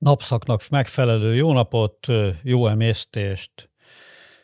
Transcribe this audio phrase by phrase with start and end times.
[0.00, 2.06] napszaknak megfelelő jó napot,
[2.42, 3.70] jó emésztést,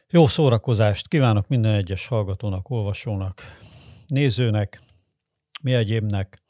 [0.08, 3.42] jó szórakozást kívánok minden egyes hallgatónak, olvasónak,
[4.07, 4.83] nézőnek,
[5.63, 6.42] mi egyébnek.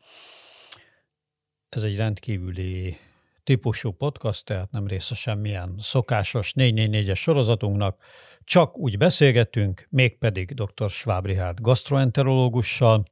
[1.68, 2.96] Ez egy rendkívüli
[3.44, 8.02] típusú podcast, tehát nem része semmilyen szokásos 444-es sorozatunknak,
[8.44, 10.90] csak úgy beszélgetünk, mégpedig dr.
[10.90, 13.04] Schwab Richard gastroenterológussal,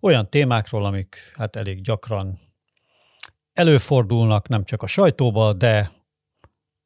[0.00, 2.49] olyan témákról, amik hát elég gyakran
[3.52, 5.92] előfordulnak nem csak a sajtóba, de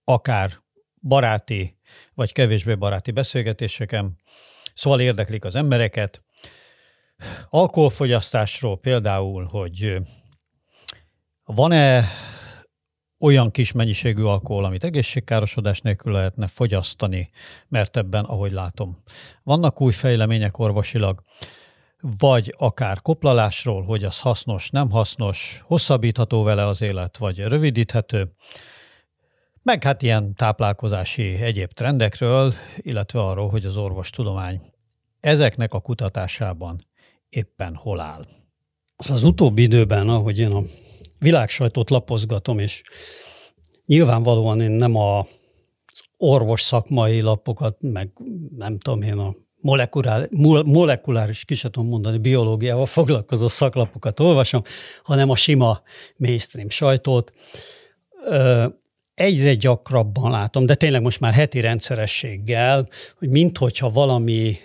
[0.05, 0.63] akár
[1.03, 1.79] baráti
[2.15, 4.17] vagy kevésbé baráti beszélgetéseken,
[4.75, 6.23] szóval érdeklik az embereket.
[7.49, 9.97] Alkoholfogyasztásról például, hogy
[11.45, 12.05] van-e
[13.19, 17.31] olyan kis mennyiségű alkohol, amit egészségkárosodás nélkül lehetne fogyasztani,
[17.69, 19.03] mert ebben, ahogy látom,
[19.43, 21.23] vannak új fejlemények orvosilag
[22.19, 28.33] vagy akár koplalásról, hogy az hasznos, nem hasznos, hosszabbítható vele az élet, vagy rövidíthető,
[29.63, 34.61] meg hát ilyen táplálkozási egyéb trendekről, illetve arról, hogy az orvostudomány
[35.21, 36.81] ezeknek a kutatásában
[37.29, 38.27] éppen hol áll.
[38.97, 40.63] Az, az utóbbi időben, ahogy én a
[41.19, 42.83] világsajtót lapozgatom, és
[43.87, 45.27] nyilvánvalóan én nem a
[46.17, 48.11] orvos szakmai lapokat, meg
[48.57, 49.35] nem tudom én a
[49.65, 50.29] molekulár,
[50.65, 54.63] molekuláris, ki sem tudom mondani, biológiával foglalkozó szaklapokat olvasom,
[55.03, 55.81] hanem a sima
[56.17, 57.33] mainstream sajtót.
[59.15, 64.57] Egyre gyakrabban látom, de tényleg most már heti rendszerességgel, hogy minthogyha valami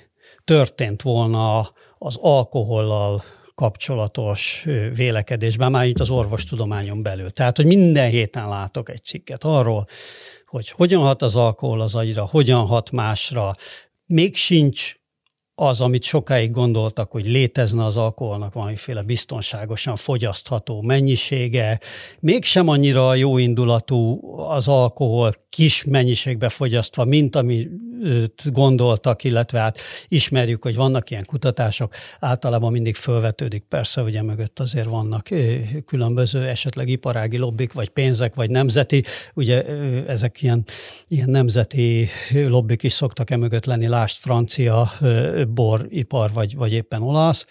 [0.44, 3.22] történt volna az alkohollal
[3.56, 7.32] kapcsolatos vélekedésben, már itt az orvostudományon belül.
[7.32, 9.86] Tehát, hogy minden héten látok egy cikket arról,
[10.46, 13.56] hogy hogyan hat az alkohol az agyra, hogyan hat másra,
[14.10, 14.99] még sincs
[15.62, 21.80] az, amit sokáig gondoltak, hogy létezne az alkoholnak valamiféle biztonságosan fogyasztható mennyisége,
[22.20, 27.70] mégsem annyira jó indulatú az alkohol kis mennyiségbe fogyasztva, mint amit
[28.46, 34.88] gondoltak, illetve hát ismerjük, hogy vannak ilyen kutatások, általában mindig fölvetődik persze, ugye mögött azért
[34.88, 35.28] vannak
[35.86, 39.04] különböző esetleg iparági lobbik, vagy pénzek, vagy nemzeti,
[39.34, 39.64] ugye
[40.08, 40.66] ezek ilyen,
[41.08, 44.92] ilyen nemzeti lobbik is szoktak emögött lenni, lást francia
[45.54, 47.46] boripar, vagy, vagy éppen olasz.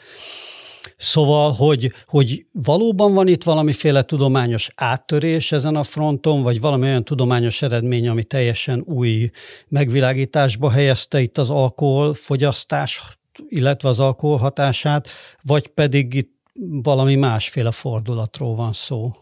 [0.96, 7.04] Szóval, hogy, hogy valóban van itt valamiféle tudományos áttörés ezen a fronton, vagy valami olyan
[7.04, 9.30] tudományos eredmény, ami teljesen új
[9.68, 15.08] megvilágításba helyezte itt az alkohol fogyasztás, illetve az alkohol hatását,
[15.42, 16.36] vagy pedig itt
[16.82, 19.12] valami másféle fordulatról van szó?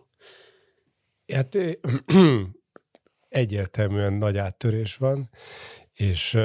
[1.33, 1.59] Hát
[3.29, 5.31] egyértelműen nagy áttörés van,
[5.93, 6.39] és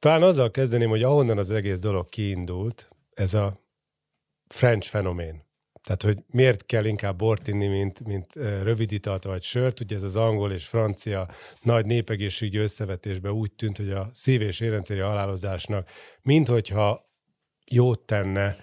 [0.00, 3.60] talán azzal kezdeném, hogy ahonnan az egész dolog kiindult, ez a
[4.48, 5.48] French fenomén.
[5.82, 9.80] Tehát, hogy miért kell inkább bort inni, mint, mint rövid italt vagy sört.
[9.80, 11.28] Ugye ez az angol és francia
[11.62, 15.88] nagy népegészségügyi összevetésben úgy tűnt, hogy a szív- és érrendszeri halálozásnak,
[16.22, 17.10] minthogyha
[17.70, 18.56] jót tenne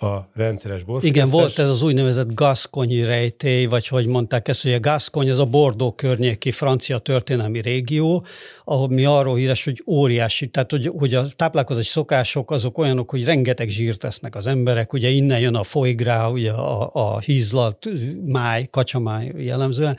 [0.00, 1.28] a rendszeres borfogyasztás.
[1.28, 5.38] Igen, volt ez az úgynevezett gaszkonyi rejtély, vagy hogy mondták ezt, hogy a Gaszkony, ez
[5.38, 8.24] a Bordó környéki francia történelmi régió,
[8.64, 13.24] ahol mi arról híres, hogy óriási, tehát hogy, hogy a táplálkozási szokások azok olyanok, hogy
[13.24, 17.88] rengeteg zsírt tesznek az emberek, ugye innen jön a foigrá, ugye a, a hízlat,
[18.24, 19.98] máj, kacsamáj jellemzően,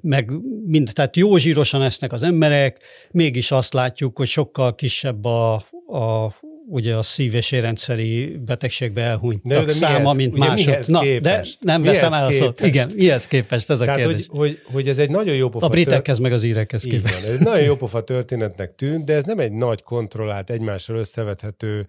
[0.00, 0.30] meg
[0.66, 5.54] mind, tehát jó zsírosan esznek az emberek, mégis azt látjuk, hogy sokkal kisebb a,
[5.86, 6.34] a
[6.68, 10.86] ugye a szív- és érrendszeri betegségbe elhunytak de, de száma, mihez, mint mások.
[10.86, 12.60] Na, de nem mihez veszem el a szót.
[12.60, 14.26] Igen, mihez képest ez a Tehát, kérdés.
[14.28, 15.66] Hogy, hogy, hogy ez egy nagyon jó pofa...
[15.66, 17.14] A britekhez meg az írekhez képest.
[17.14, 20.96] Van, ez egy nagyon jó pofa történetnek tűnt, de ez nem egy nagy kontrollált, egymással
[20.96, 21.86] összevethető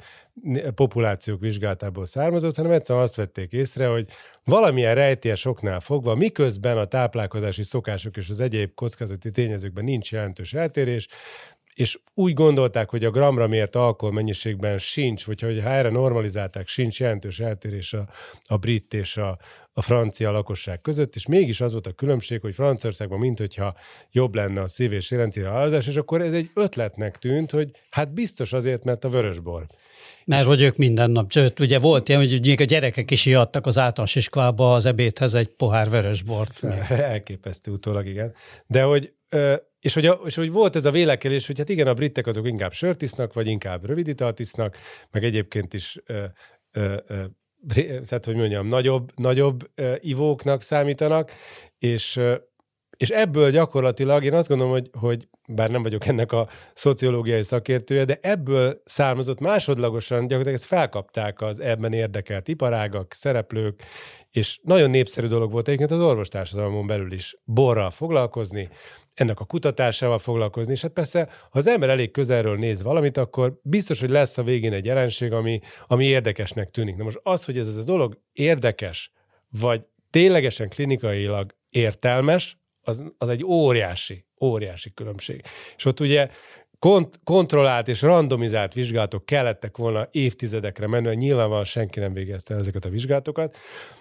[0.75, 4.05] populációk vizsgálatából származott, hanem egyszerűen azt vették észre, hogy
[4.43, 10.53] valamilyen rejtélyes oknál fogva, miközben a táplálkozási szokások és az egyéb kockázati tényezőkben nincs jelentős
[10.53, 11.07] eltérés,
[11.77, 16.67] és úgy gondolták, hogy a gramra mért alkohol mennyiségben sincs, vagy hogy ha erre normalizálták,
[16.67, 18.09] sincs jelentős eltérés a,
[18.45, 19.37] a brit és a,
[19.73, 23.75] a francia lakosság között, és mégis az volt a különbség, hogy Franciaországban mint hogyha
[24.11, 28.13] jobb lenne a szív- és érrendszeri halálozás, és akkor ez egy ötletnek tűnt, hogy hát
[28.13, 29.67] biztos azért, mert a vörösbor.
[30.25, 33.77] Mert hogy ők minden nap, sőt, ugye volt ilyen, hogy a gyerekek is iadtak az
[33.77, 36.63] általános iskolába az ebédhez egy pohár vörösbort.
[36.89, 38.33] Elképesztő utólag, igen.
[38.67, 39.13] De hogy
[39.79, 42.73] és hogy, és hogy volt ez a vélekedés, hogy hát igen, a britek azok inkább
[42.73, 44.77] sört isznak, vagy inkább rövid italt isznak,
[45.11, 46.23] meg egyébként is ö,
[46.71, 47.23] ö, ö,
[48.07, 51.31] tehát hogy mondjam, nagyobb, nagyobb ö, ivóknak számítanak,
[51.79, 52.35] és, ö,
[52.97, 58.05] és ebből gyakorlatilag én azt gondolom, hogy, hogy bár nem vagyok ennek a szociológiai szakértője,
[58.05, 63.83] de ebből származott másodlagosan, gyakorlatilag ezt felkapták az ebben érdekelt iparágak, szereplők,
[64.31, 68.69] és nagyon népszerű dolog volt egyébként az orvostársadalmon belül is borral foglalkozni,
[69.17, 73.59] ennek a kutatásával foglalkozni, és hát persze, ha az ember elég közelről néz valamit, akkor
[73.63, 76.95] biztos, hogy lesz a végén egy jelenség, ami, ami érdekesnek tűnik.
[76.95, 79.11] Na most az, hogy ez, ez a dolog érdekes,
[79.49, 85.41] vagy ténylegesen klinikailag értelmes, az, az egy óriási, óriási különbség.
[85.77, 86.29] És ott ugye
[86.79, 92.89] kont- kontrollált és randomizált vizsgálatok kellettek volna évtizedekre menően, nyilvánvalóan senki nem végezte ezeket a
[92.89, 93.57] vizsgálatokat,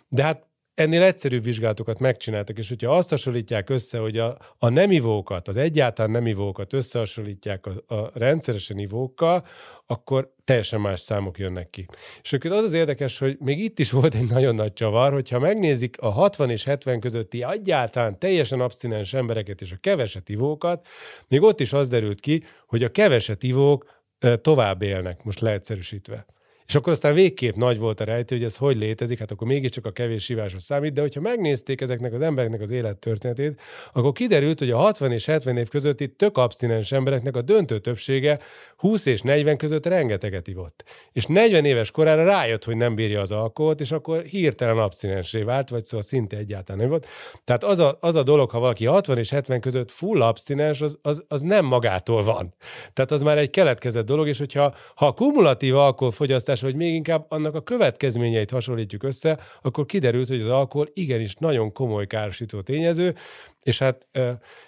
[0.08, 4.90] de hát ennél egyszerűbb vizsgálatokat megcsináltak, és hogyha azt hasonlítják össze, hogy a, a nem
[4.90, 9.44] ivókat, az egyáltalán nem ivókat összehasonlítják a, a rendszeresen ivókkal,
[9.86, 11.86] akkor teljesen más számok jönnek ki.
[12.22, 15.38] És akkor az az érdekes, hogy még itt is volt egy nagyon nagy csavar, hogyha
[15.38, 20.86] megnézik a 60 és 70 közötti egyáltalán teljesen abszinens embereket és a keveset ivókat,
[21.28, 24.02] még ott is az derült ki, hogy a keveset ivók
[24.40, 26.26] tovább élnek, most leegyszerűsítve.
[26.66, 29.86] És akkor aztán végképp nagy volt a rejtő, hogy ez hogy létezik, hát akkor mégiscsak
[29.86, 33.60] a kevés siváshoz számít, de hogyha megnézték ezeknek az embereknek az élettörténetét,
[33.92, 38.38] akkor kiderült, hogy a 60 és 70 év közötti tök abszinens embereknek a döntő többsége
[38.76, 40.84] 20 és 40 között rengeteget ivott.
[41.12, 45.68] És 40 éves korára rájött, hogy nem bírja az alkoholt, és akkor hirtelen abszinensé vált,
[45.68, 47.06] vagy szóval szinte egyáltalán nem volt.
[47.44, 50.98] Tehát az a, az a dolog, ha valaki 60 és 70 között full abszinens, az,
[51.02, 52.54] az, az nem magától van.
[52.92, 56.94] Tehát az már egy keletkezett dolog, és hogyha ha a kumulatív alkoholfogyasztás fogyasztás, vagy még
[56.94, 62.60] inkább annak a következményeit hasonlítjuk össze, akkor kiderült, hogy az alkohol igenis nagyon komoly károsító
[62.60, 63.14] tényező,
[63.62, 64.08] és hát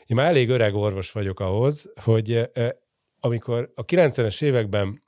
[0.06, 2.50] én már elég öreg orvos vagyok ahhoz, hogy
[3.20, 5.02] amikor a 90-es években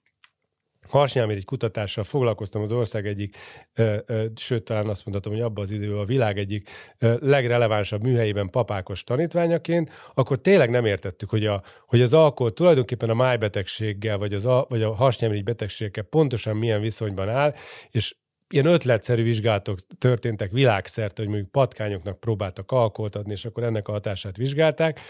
[0.93, 3.37] egy kutatással foglalkoztam az ország egyik,
[3.75, 8.03] ö, ö, sőt, talán azt mondhatom, hogy abban az időben a világ egyik ö, legrelevánsabb
[8.03, 14.19] műhelyében papákos tanítványaként, akkor tényleg nem értettük, hogy, a, hogy az alkohol tulajdonképpen a májbetegséggel,
[14.19, 17.55] vagy, az a, vagy a harsnyámirigy betegségekkel pontosan milyen viszonyban áll,
[17.91, 18.15] és
[18.49, 23.93] ilyen ötletszerű vizsgálatok történtek világszerte, hogy mondjuk patkányoknak próbáltak alkoholt adni, és akkor ennek a
[23.93, 25.01] hatását vizsgálták.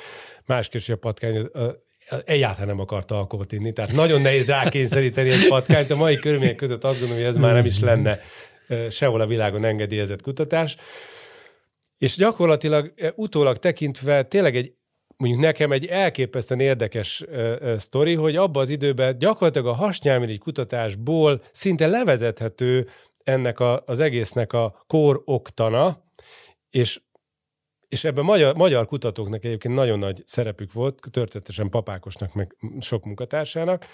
[0.47, 1.49] Másképp, a patkány
[2.25, 5.91] egyáltalán nem akart alkoholt inni, tehát nagyon nehéz rákényszeríteni egy patkányt.
[5.91, 8.19] A mai körülmények között azt gondolom, hogy ez már nem is lenne
[8.91, 10.77] sehol a világon engedélyezett kutatás.
[11.99, 14.73] És gyakorlatilag utólag tekintve tényleg egy
[15.17, 20.39] mondjuk nekem egy elképesztően érdekes uh, uh, sztori, hogy abban az időben gyakorlatilag a hasnyálmirigy
[20.39, 22.89] kutatásból szinte levezethető
[23.25, 26.05] ennek a, az egésznek a kor oktana,
[26.71, 27.01] és
[27.91, 33.85] és ebben magyar, magyar kutatóknak egyébként nagyon nagy szerepük volt, történetesen papákosnak, meg sok munkatársának,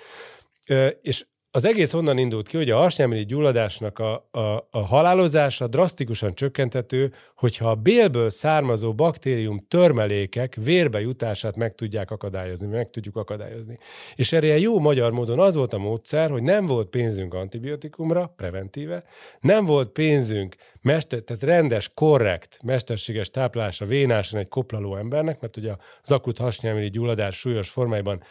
[1.00, 1.24] és
[1.56, 7.12] az egész onnan indult ki, hogy a harsnyámirigy gyulladásnak a, a, a halálozása drasztikusan csökkentető,
[7.36, 13.78] hogyha a bélből származó baktérium törmelékek vérbe jutását meg tudják akadályozni, meg tudjuk akadályozni.
[14.14, 19.04] És erre jó magyar módon az volt a módszer, hogy nem volt pénzünk antibiotikumra, preventíve,
[19.40, 20.56] nem volt pénzünk
[20.86, 25.72] mester, tehát rendes, korrekt, mesterséges táplálásra vénásan egy koplaló embernek, mert ugye
[26.02, 28.22] az akut hasnyálmirigy gyulladás súlyos formájában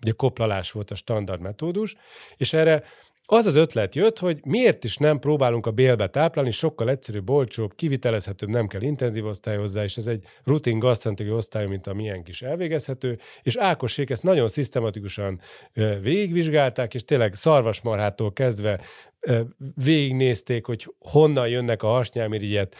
[0.00, 1.96] ugye koplalás volt a standard metódus,
[2.36, 2.82] és erre
[3.28, 7.74] az az ötlet jött, hogy miért is nem próbálunk a bélbe táplálni, sokkal egyszerűbb, olcsóbb,
[7.74, 12.22] kivitelezhetőbb, nem kell intenzív osztály hozzá, és ez egy rutin gasztronómiai osztály, mint a milyen
[12.26, 15.40] is elvégezhető, és Ákosék ezt nagyon szisztematikusan
[16.00, 18.80] végigvizsgálták, és tényleg szarvasmarhától kezdve
[19.74, 22.76] végignézték, hogy honnan jönnek a hasnyálmirigyet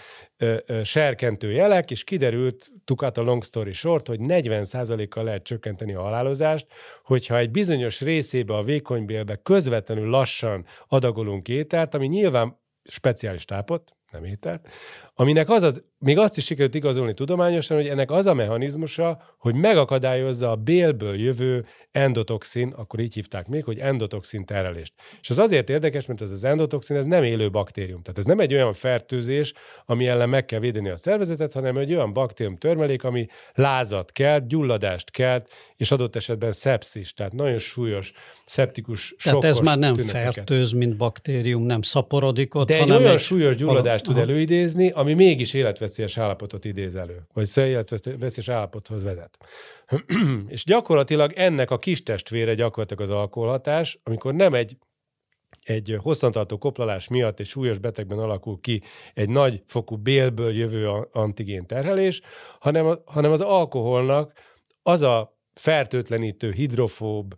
[0.82, 6.66] serkentő jelek, és kiderült, tukat a long story short, hogy 40%-kal lehet csökkenteni a halálozást,
[7.02, 14.24] hogyha egy bizonyos részébe a vékonybélbe közvetlenül lassan adagolunk ételt, ami nyilván speciális tápot, nem
[14.24, 14.68] ételt,
[15.14, 19.54] aminek az az, még azt is sikerült igazolni tudományosan, hogy ennek az a mechanizmusa, hogy
[19.54, 24.92] megakadályozza a bélből jövő endotoxin, akkor így hívták még, hogy endotoxin terelést.
[25.20, 28.02] És az azért érdekes, mert ez az endotoxin, ez nem élő baktérium.
[28.02, 29.52] Tehát ez nem egy olyan fertőzés,
[29.84, 34.46] ami ellen meg kell védeni a szervezetet, hanem egy olyan baktérium törmelék, ami lázat kelt,
[34.46, 38.12] gyulladást kelt, és adott esetben szepszis, tehát nagyon súlyos,
[38.44, 40.34] szeptikus, Tehát ez már nem tüneteket.
[40.34, 43.18] fertőz, mint baktérium, nem szaporodik ott, De egy hanem olyan egy...
[43.18, 49.38] súlyos gyulladást tud előidézni, ami mégis életveszélyes állapotot idéz elő, vagy életveszélyes állapothoz vezet.
[50.48, 54.76] és gyakorlatilag ennek a kis testvére gyakorlatilag az alkoholhatás, amikor nem egy
[55.62, 58.82] egy hosszantartó koplalás miatt egy súlyos betegben alakul ki
[59.14, 62.20] egy nagy fokú bélből jövő antigén terhelés,
[62.58, 64.32] hanem, hanem az alkoholnak
[64.82, 67.34] az a fertőtlenítő, hidrofób,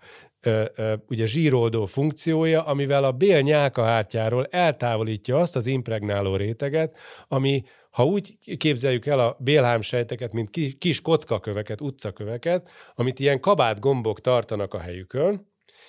[1.08, 6.96] ugye zsíroldó funkciója, amivel a bél nyálkahártyáról eltávolítja azt az impregnáló réteget,
[7.28, 13.80] ami ha úgy képzeljük el a Bélhám sejteket, mint kis kockaköveket, utcaköveket, amit ilyen kabát
[13.80, 15.46] gombok tartanak a helyükön,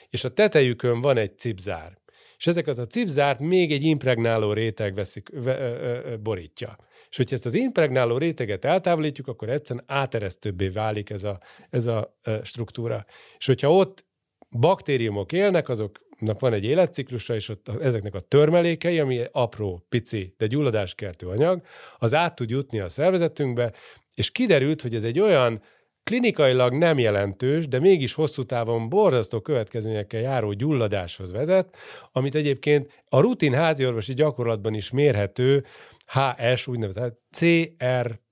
[0.09, 1.97] és a tetejükön van egy cipzár.
[2.37, 6.77] És ezeket a cipzárt még egy impregnáló réteg veszik, ve, ö, ö, borítja.
[7.09, 11.39] És hogyha ezt az impregnáló réteget eltávolítjuk, akkor egyszerűen áteresztőbbé válik ez a,
[11.69, 13.05] ez a struktúra.
[13.37, 14.05] És hogyha ott
[14.51, 20.47] baktériumok élnek, azoknak van egy életciklusa, és ott ezeknek a törmelékei, ami apró, pici, de
[20.47, 21.61] gyulladáskeltő anyag,
[21.97, 23.71] az át tud jutni a szervezetünkbe,
[24.15, 25.61] és kiderült, hogy ez egy olyan
[26.03, 31.75] klinikailag nem jelentős, de mégis hosszú távon borzasztó következményekkel járó gyulladáshoz vezet,
[32.11, 35.65] amit egyébként a rutin háziorvosi gyakorlatban is mérhető
[36.05, 38.28] HS, úgynevezett CRP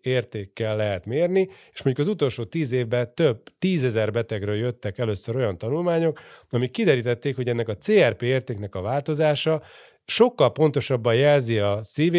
[0.00, 5.58] értékkel lehet mérni, és mondjuk az utolsó tíz évben több tízezer betegről jöttek először olyan
[5.58, 9.62] tanulmányok, amik kiderítették, hogy ennek a CRP értéknek a változása
[10.04, 12.14] sokkal pontosabban jelzi a szív-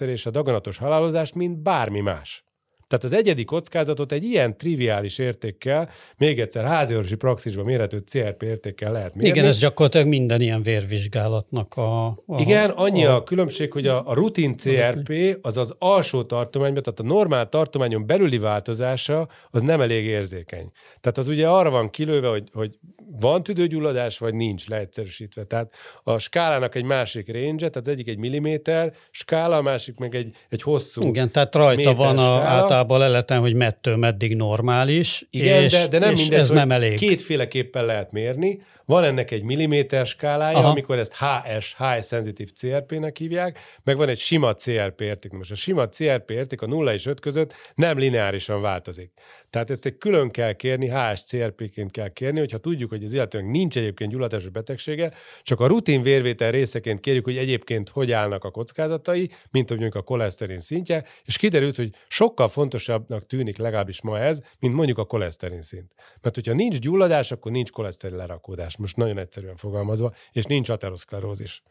[0.00, 2.44] és a daganatos halálozást, mint bármi más.
[2.92, 8.92] Tehát az egyedi kockázatot egy ilyen triviális értékkel, még egyszer háziorvosi praxisban mérhető CRP értékkel
[8.92, 9.28] lehet mérni.
[9.28, 12.06] Igen, ez gyakorlatilag minden ilyen vérvizsgálatnak a...
[12.06, 16.82] a Igen, annyi a, a különbség, hogy a, a rutin CRP az az alsó tartományban,
[16.82, 20.70] tehát a normál tartományon belüli változása az nem elég érzékeny.
[21.00, 22.78] Tehát az ugye arra van kilőve, hogy, hogy
[23.20, 25.44] van tüdőgyulladás, vagy nincs leegyszerűsítve.
[25.44, 30.14] Tehát a skálának egy másik range, tehát az egyik egy milliméter skála, a másik meg
[30.14, 35.62] egy, egy hosszú Igen, tehát rajta van a, általában leleten, hogy mettől meddig normális, Igen,
[35.62, 36.96] és, de, de nem és mindegy, ez nem elég.
[36.98, 38.60] kétféleképpen lehet mérni.
[38.92, 40.68] Van ennek egy milliméter skálája, Aha.
[40.68, 45.32] amikor ezt HS, High Sensitive CRP-nek hívják, meg van egy sima CRP érték.
[45.32, 49.12] Most a sima CRP érték a 0 és 5 között nem lineárisan változik.
[49.50, 53.76] Tehát ezt egy külön kell kérni, HSCRP-ként kell kérni, hogyha tudjuk, hogy az illetőnek nincs
[53.76, 59.30] egyébként gyulladásos betegsége, csak a rutin vérvétel részeként kérjük, hogy egyébként hogy állnak a kockázatai,
[59.50, 64.74] mint mondjuk a koleszterin szintje, és kiderült, hogy sokkal fontosabbnak tűnik legalábbis ma ez, mint
[64.74, 65.92] mondjuk a koleszterin szint.
[66.20, 71.62] Mert hogyha nincs gyulladás, akkor nincs koleszterin lerakódás, most nagyon egyszerűen fogalmazva, és nincs ateroszklerózis.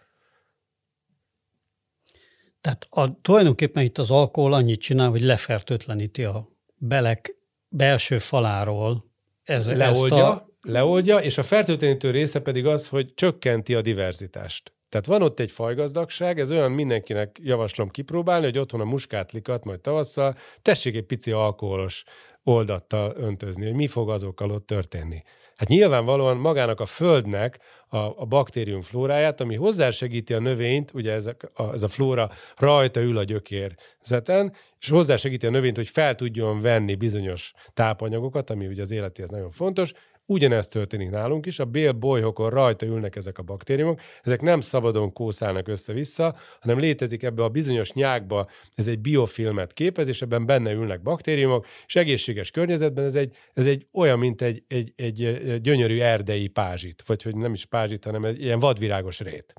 [2.62, 7.36] Tehát a, tulajdonképpen itt az alkohol annyit csinál, hogy lefertőtleníti a belek
[7.68, 9.06] belső faláról
[9.44, 10.48] ez, leoldja, ezt a...
[10.62, 14.74] leoldja, és a fertőtlenítő része pedig az, hogy csökkenti a diverzitást.
[14.90, 19.82] Tehát van ott egy fajgazdagság, ez olyan mindenkinek javaslom kipróbálni, hogy otthon a muskátlikat majd
[19.82, 22.04] tavasszal tessék egy pici alkoholos
[22.44, 25.24] oldattal öntözni, hogy mi fog azokkal ott történni.
[25.62, 31.26] Hát nyilvánvalóan magának a földnek a, a baktérium flóráját, ami hozzásegíti a növényt, ugye ez
[31.26, 31.36] a,
[31.74, 36.96] ez a flóra rajta ül a gyökérzeten, és hozzásegíti a növényt, hogy fel tudjon venni
[36.96, 39.94] bizonyos tápanyagokat, ami ugye az életéhez nagyon fontos,
[40.26, 45.68] Ugyanezt történik nálunk is, a bélbolyhokon rajta ülnek ezek a baktériumok, ezek nem szabadon kószálnak
[45.68, 51.02] össze-vissza, hanem létezik ebbe a bizonyos nyákba, ez egy biofilmet képez, és ebben benne ülnek
[51.02, 56.48] baktériumok, és egészséges környezetben ez egy, ez egy olyan, mint egy, egy, egy gyönyörű erdei
[56.48, 59.54] pázsit, vagy hogy nem is pázsit, hanem egy ilyen vadvirágos rét.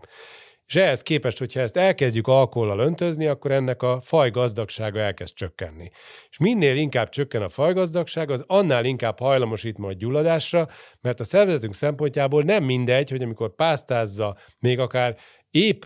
[0.67, 5.91] És ehhez képest, hogyha ezt elkezdjük alkohollal öntözni, akkor ennek a faj gazdagsága elkezd csökkenni.
[6.31, 10.69] És minél inkább csökken a fajgazdagság, az annál inkább hajlamosít majd gyulladásra,
[11.01, 15.17] mert a szervezetünk szempontjából nem mindegy, hogy amikor pásztázza, még akár
[15.51, 15.83] épp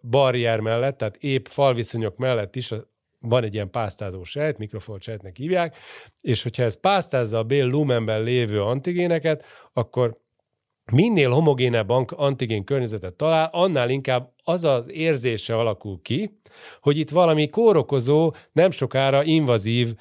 [0.00, 2.72] barrier mellett, tehát épp falviszonyok mellett is
[3.18, 5.76] van egy ilyen pásztázó sejt, mikrofolt sejtnek hívják,
[6.20, 10.20] és hogyha ez pásztázza a bél lumenben lévő antigéneket, akkor
[10.92, 16.40] minél homogénebb antigén környezetet talál, annál inkább az az érzése alakul ki,
[16.80, 19.94] hogy itt valami kórokozó, nem sokára invazív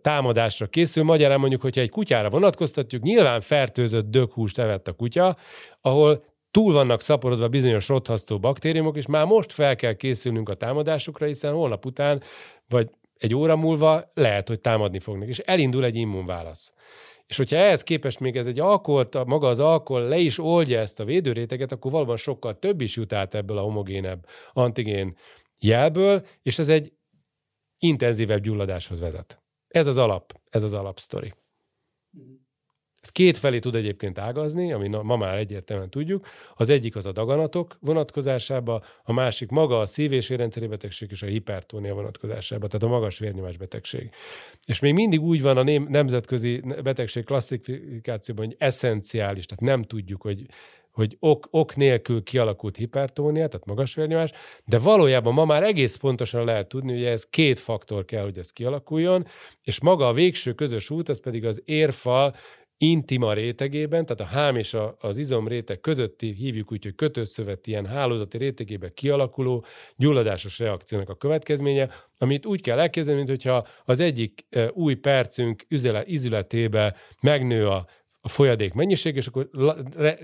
[0.00, 1.04] támadásra készül.
[1.04, 5.36] Magyarán mondjuk, hogyha egy kutyára vonatkoztatjuk, nyilván fertőzött döghúst evett a kutya,
[5.80, 11.26] ahol túl vannak szaporodva bizonyos rothasztó baktériumok, és már most fel kell készülnünk a támadásukra,
[11.26, 12.22] hiszen holnap után,
[12.68, 16.72] vagy egy óra múlva lehet, hogy támadni fognak, és elindul egy immunválasz.
[17.30, 21.00] És hogyha ehhez képest még ez egy alkoholt, maga az alkohol le is oldja ezt
[21.00, 25.16] a védőréteget, akkor valóban sokkal több is jut át ebből a homogénebb antigén
[25.58, 26.92] jelből, és ez egy
[27.78, 29.42] intenzívebb gyulladáshoz vezet.
[29.68, 31.34] Ez az alap, ez az alapsztori.
[33.02, 36.26] Ez két felé tud egyébként ágazni, ami ma már egyértelműen tudjuk.
[36.54, 41.22] Az egyik az a daganatok vonatkozásába, a másik maga a szív- és érrendszeri betegség és
[41.22, 44.10] a hipertónia vonatkozásába, tehát a magas vérnyomás betegség.
[44.66, 50.46] És még mindig úgy van a nemzetközi betegség klasszifikációban, hogy eszenciális, tehát nem tudjuk, hogy
[50.90, 54.30] hogy ok, ok nélkül kialakult hipertónia, tehát magas vérnyomás,
[54.64, 58.50] de valójában ma már egész pontosan lehet tudni, hogy ez két faktor kell, hogy ez
[58.50, 59.26] kialakuljon,
[59.62, 62.34] és maga a végső közös út, ez pedig az érfal
[62.82, 67.66] intima rétegében, tehát a hám és a, az izom réteg közötti, hívjuk úgy, hogy kötőszövet
[67.66, 69.64] ilyen hálózati rétegében kialakuló
[69.96, 75.64] gyulladásos reakciónak a következménye, amit úgy kell elképzelni, mintha az egyik új percünk
[76.04, 77.86] izületébe megnő a
[78.20, 79.48] a folyadék mennyiség, és akkor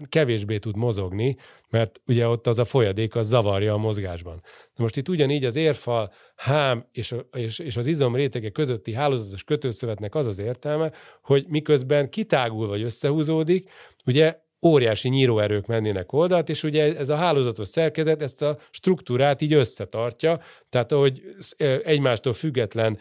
[0.09, 1.37] kevésbé tud mozogni,
[1.71, 4.43] mert ugye ott az a folyadék az zavarja a mozgásban.
[4.75, 9.45] Na most itt ugyanígy az érfal, hám és, és, és az izom rétege közötti hálózatos
[9.45, 13.71] kötőszövetnek az az értelme, hogy miközben kitágul vagy összehúzódik,
[14.07, 19.53] ugye óriási nyíróerők mennének oldalt, és ugye ez a hálózatos szerkezet ezt a struktúrát így
[19.53, 21.23] összetartja, tehát ahogy
[21.85, 22.99] egymástól független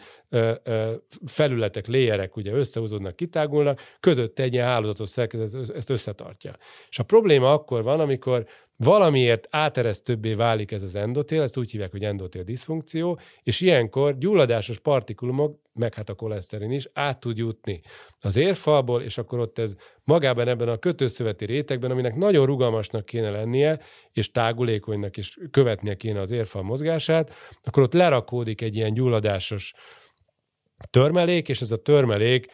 [1.26, 6.52] felületek, léjerek ugye összehúzódnak, kitágulnak, között egy ilyen hálózatos szerkezet ezt összetartja.
[6.88, 8.46] És a probléma akkor van, amikor
[8.76, 14.78] valamiért áteresztőbbé válik ez az endotél, ezt úgy hívják, hogy endotél diszfunkció, és ilyenkor gyulladásos
[14.78, 17.80] partikulumok, meg hát a koleszterin is át tud jutni
[18.20, 23.30] az érfalból, és akkor ott ez magában ebben a kötőszöveti rétegben, aminek nagyon rugalmasnak kéne
[23.30, 23.80] lennie,
[24.12, 29.74] és tágulékonynak is követnie kéne az érfal mozgását, akkor ott lerakódik egy ilyen gyulladásos
[30.90, 32.46] törmelék, és ez a törmelék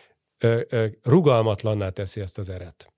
[1.03, 2.92] rugalmatlanná teszi ezt az eret.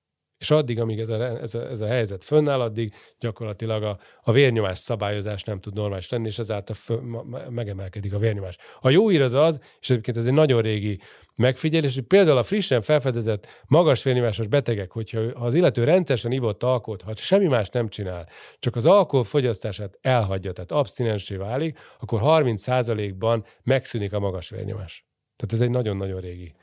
[0.44, 4.32] És addig, amíg ez a, ez a, ez a helyzet fönnáll, addig gyakorlatilag a, a
[4.32, 7.00] vérnyomás szabályozás nem tud normális lenni, és ezáltal fő,
[7.48, 8.56] megemelkedik a vérnyomás.
[8.80, 11.00] A jó ír az az, és egyébként ez egy nagyon régi
[11.34, 16.62] megfigyelés, hogy például a frissen felfedezett magas vérnyomásos betegek, hogyha ha az illető rendszeresen ivott
[16.62, 22.20] alkoholt, ha semmi más nem csinál, csak az alkohol fogyasztását elhagyja, tehát abszinensé válik, akkor
[22.22, 25.06] 30%-ban megszűnik a magas vérnyomás.
[25.36, 26.54] Tehát ez egy nagyon-nagyon régi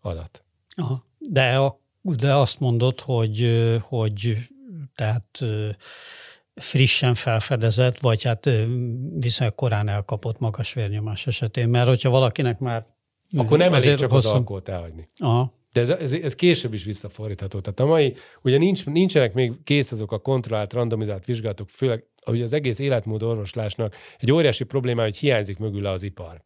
[0.00, 0.44] adat.
[0.76, 1.04] Aha.
[1.18, 4.36] De a de azt mondod, hogy, hogy
[4.94, 5.42] tehát
[6.54, 8.48] frissen felfedezett, vagy hát
[9.18, 12.86] viszonylag korán elkapott magas vérnyomás esetén, mert hogyha valakinek már...
[13.36, 14.28] Akkor nem elég csak hosszú...
[14.28, 15.08] az alkoholt elhagyni.
[15.18, 15.54] Aha.
[15.72, 17.60] De ez, ez, ez később is visszafordítható.
[17.60, 22.42] Tehát a mai, ugye nincs, nincsenek még kész azok a kontrollált, randomizált vizsgálatok, főleg hogy
[22.42, 26.44] az egész életmód orvoslásnak egy óriási probléma, hogy hiányzik mögül az ipar.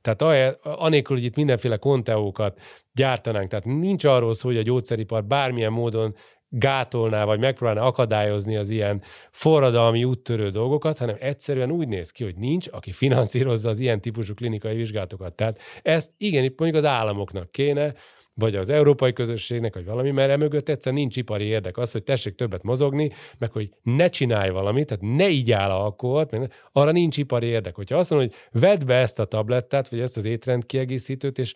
[0.00, 2.60] Tehát anélkül, hogy itt mindenféle konteókat
[2.92, 6.14] gyártanánk, tehát nincs arról szó, hogy a gyógyszeripar bármilyen módon
[6.52, 12.36] gátolná, vagy megpróbálná akadályozni az ilyen forradalmi úttörő dolgokat, hanem egyszerűen úgy néz ki, hogy
[12.36, 15.34] nincs, aki finanszírozza az ilyen típusú klinikai vizsgálatokat.
[15.34, 17.94] Tehát ezt igen, mondjuk az államoknak kéne,
[18.40, 22.34] vagy az európai közösségnek, vagy valami, mert emögött egyszer nincs ipari érdek az, hogy tessék
[22.34, 27.16] többet mozogni, meg hogy ne csinálj valamit, tehát ne így áll alkoholt, mert arra nincs
[27.16, 27.74] ipari érdek.
[27.74, 31.54] Hogyha azt mondod, hogy vedd be ezt a tablettát, vagy ezt az étrend kiegészítőt, és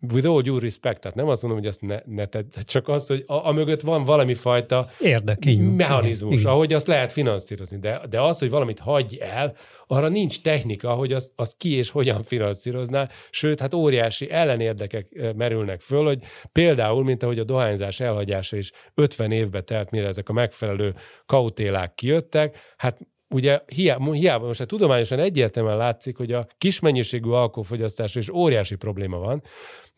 [0.00, 3.06] with all due respect, tehát nem azt mondom, hogy azt ne, ne tedd, csak az,
[3.06, 5.38] hogy a, a mögött van valami fajta Érdek,
[5.76, 7.78] mechanizmus, igen, ahogy azt lehet finanszírozni.
[7.78, 9.56] De, de az, hogy valamit hagyj el,
[9.86, 15.80] arra nincs technika, hogy azt, azt ki és hogyan finanszírozná, sőt, hát óriási ellenérdekek merülnek
[15.80, 20.32] föl, hogy például, mint ahogy a dohányzás elhagyása is 50 évbe telt, mire ezek a
[20.32, 20.94] megfelelő
[21.26, 27.30] kautélák kijöttek, hát ugye hiába, hiába most hát tudományosan egyértelműen látszik, hogy a kis mennyiségű
[27.30, 29.42] alkoholfogyasztásra is óriási probléma van,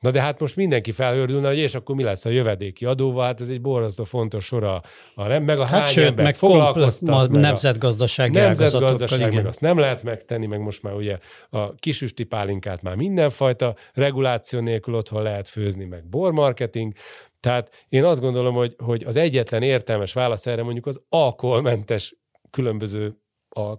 [0.01, 3.41] Na de hát most mindenki felhördülne, hogy és akkor mi lesz a jövedéki adóval, hát
[3.41, 4.83] ez egy borzasztó fontos sora,
[5.15, 7.31] a, nem, meg a hát hány sőt, meg foglalkoztat.
[7.31, 11.19] Meg nemzetgazdasági nemzetgazdaság, meg azt nem lehet megtenni, meg most már ugye
[11.51, 16.93] a kisüsti pálinkát már mindenfajta reguláció nélkül otthon lehet főzni, meg bormarketing,
[17.41, 22.15] tehát én azt gondolom, hogy, hogy az egyetlen értelmes válasz erre mondjuk az alkoholmentes
[22.51, 23.17] különböző
[23.49, 23.75] a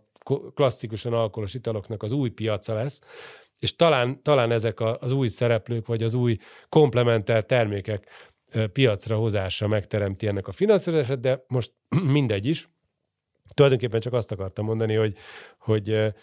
[0.54, 3.02] klasszikusan alkoholos italoknak az új piaca lesz,
[3.60, 6.38] és talán, talán ezek az új szereplők, vagy az új
[6.70, 8.08] komplementer termékek
[8.72, 11.72] piacra hozása megteremti ennek a finanszírozását, de most
[12.18, 12.70] mindegy is.
[13.54, 15.16] Tulajdonképpen csak azt akartam mondani, hogy,
[15.60, 16.14] hogy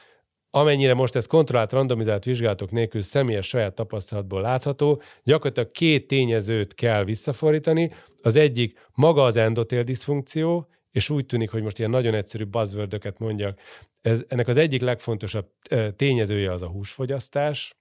[0.50, 7.04] amennyire most ez kontrollált, randomizált vizsgálatok nélkül személyes saját tapasztalatból látható, gyakorlatilag két tényezőt kell
[7.04, 7.92] visszafordítani.
[8.22, 13.14] Az egyik maga az endotél diszfunkció, és úgy tűnik, hogy most ilyen nagyon egyszerű buzzword
[13.18, 13.60] mondjak,
[14.00, 15.50] ez, ennek az egyik legfontosabb
[15.96, 17.76] tényezője az a húsfogyasztás,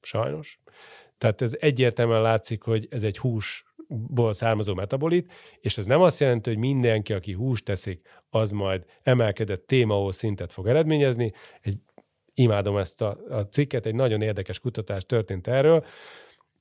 [0.00, 0.60] sajnos.
[1.18, 6.50] Tehát ez egyértelműen látszik, hogy ez egy húsból származó metabolit, és ez nem azt jelenti,
[6.50, 11.32] hogy mindenki, aki húst teszik, az majd emelkedett TMAO szintet fog eredményezni.
[11.60, 11.78] Egy,
[12.34, 15.84] imádom ezt a, a cikket, egy nagyon érdekes kutatás történt erről,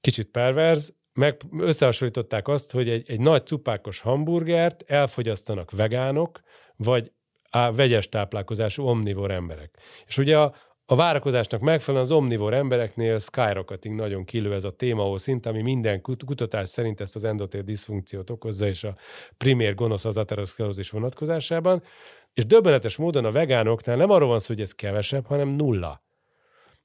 [0.02, 6.40] kicsit perverz, meg összehasonlították azt, hogy egy, egy nagy cupákos hamburgert elfogyasztanak vegánok,
[6.76, 7.12] vagy
[7.50, 9.78] á, vegyes táplálkozású omnivor emberek.
[10.06, 15.18] És ugye a, a várakozásnak megfelelően az omnivor embereknél skyrocketing nagyon kilő ez a téma
[15.18, 18.96] szint, ami minden kutatás szerint ezt az endotél diszfunkciót okozza, és a
[19.38, 21.84] primér gonosz az ateroszklerózis vonatkozásában.
[22.34, 26.04] És döbbenetes módon a vegánoknál nem arról van szó, hogy ez kevesebb, hanem nulla.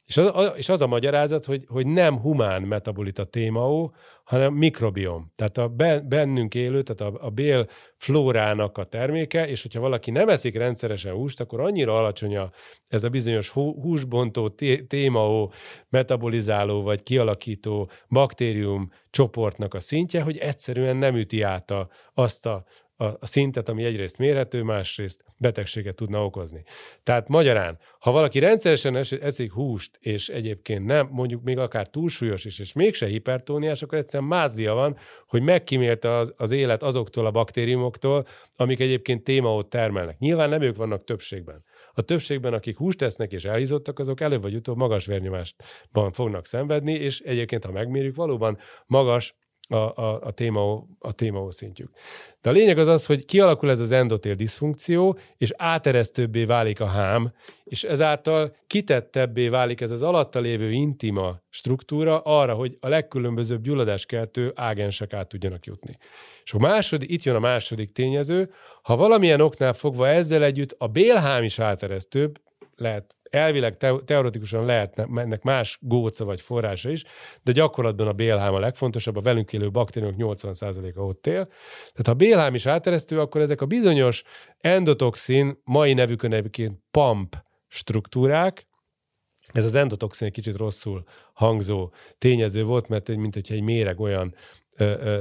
[0.07, 5.33] És az, és az a magyarázat, hogy, hogy nem humán metabolita témaó, hanem mikrobiom.
[5.37, 5.69] Tehát a
[6.09, 7.66] bennünk élő, tehát a, a bél
[7.97, 12.51] flórának a terméke, és hogyha valaki nem eszik rendszeresen húst, akkor annyira alacsony a,
[12.88, 14.49] ez a bizonyos húsbontó,
[14.88, 15.53] témaó,
[15.88, 22.64] metabolizáló vagy kialakító baktérium csoportnak a szintje, hogy egyszerűen nem üti át a, azt a
[22.96, 26.62] a, a szintet, ami egyrészt mérhető, másrészt betegséget tudna okozni.
[27.02, 32.59] Tehát magyarán, ha valaki rendszeresen eszik húst, és egyébként nem, mondjuk még akár túlsúlyos is,
[32.59, 34.96] és mégse hipertóniás, akkor egyszerűen mázlia van,
[35.28, 40.18] hogy megkímélte az, az élet azoktól a baktériumoktól, amik egyébként témaót termelnek.
[40.18, 41.64] Nyilván nem ők vannak többségben.
[41.92, 46.92] A többségben, akik húst tesznek és elhízottak, azok előbb vagy utóbb magas vérnyomásban fognak szenvedni,
[46.92, 49.35] és egyébként, ha megmérjük, valóban magas
[49.68, 51.90] a, a, a, téma, a téma szintjük.
[52.40, 56.87] De a lényeg az az, hogy kialakul ez az endotél diszfunkció, és áteresztőbbé válik a
[56.87, 57.33] hám,
[57.64, 64.52] és ezáltal kitettebbé válik ez az alatta lévő intima struktúra arra, hogy a legkülönbözőbb gyulladáskeltő
[64.55, 65.96] ágensek át tudjanak jutni.
[66.44, 68.50] És a második, itt jön a második tényező,
[68.83, 72.40] ha valamilyen oknál fogva ezzel együtt a bélhám is áteresztőbb,
[72.76, 77.05] lehet elvileg te- teoretikusan lehet ennek más góca vagy forrása is,
[77.43, 81.45] de gyakorlatban a bélhám a legfontosabb, a velünk élő baktériumok 80%-a ott él.
[81.93, 84.23] Tehát ha a bélhám is áteresztő, akkor ezek a bizonyos
[84.59, 87.37] endotoxin, mai nevükön egyébként PAMP
[87.69, 88.67] struktúrák,
[89.53, 94.35] ez az endotoxin egy kicsit rosszul hangzó tényező volt, mert mint hogyha egy méreg olyan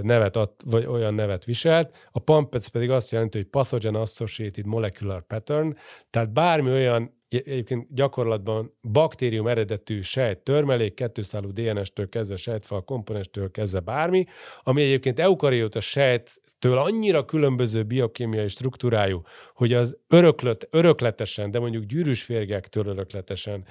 [0.02, 2.10] nevet ad, vagy olyan nevet viselt.
[2.12, 5.78] A PAMP pedig azt jelenti, hogy Pathogen Associated Molecular Pattern,
[6.10, 13.80] tehát bármi olyan egyébként gyakorlatban baktérium eredetű sejt törmelék, kettőszálú DNS-től kezdve sejtfal komponenstől kezdve
[13.80, 14.26] bármi,
[14.64, 19.22] ami egyébként eukarióta sejttől annyira különböző biokémiai struktúrájú,
[19.54, 23.66] hogy az öröklet, örökletesen, de mondjuk gyűrűsférgektől örökletesen,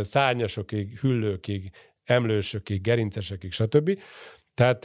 [0.00, 1.70] szárnyasokig, hüllőkig,
[2.04, 3.98] emlősökig, gerincesekig, stb.
[4.54, 4.80] Tehát,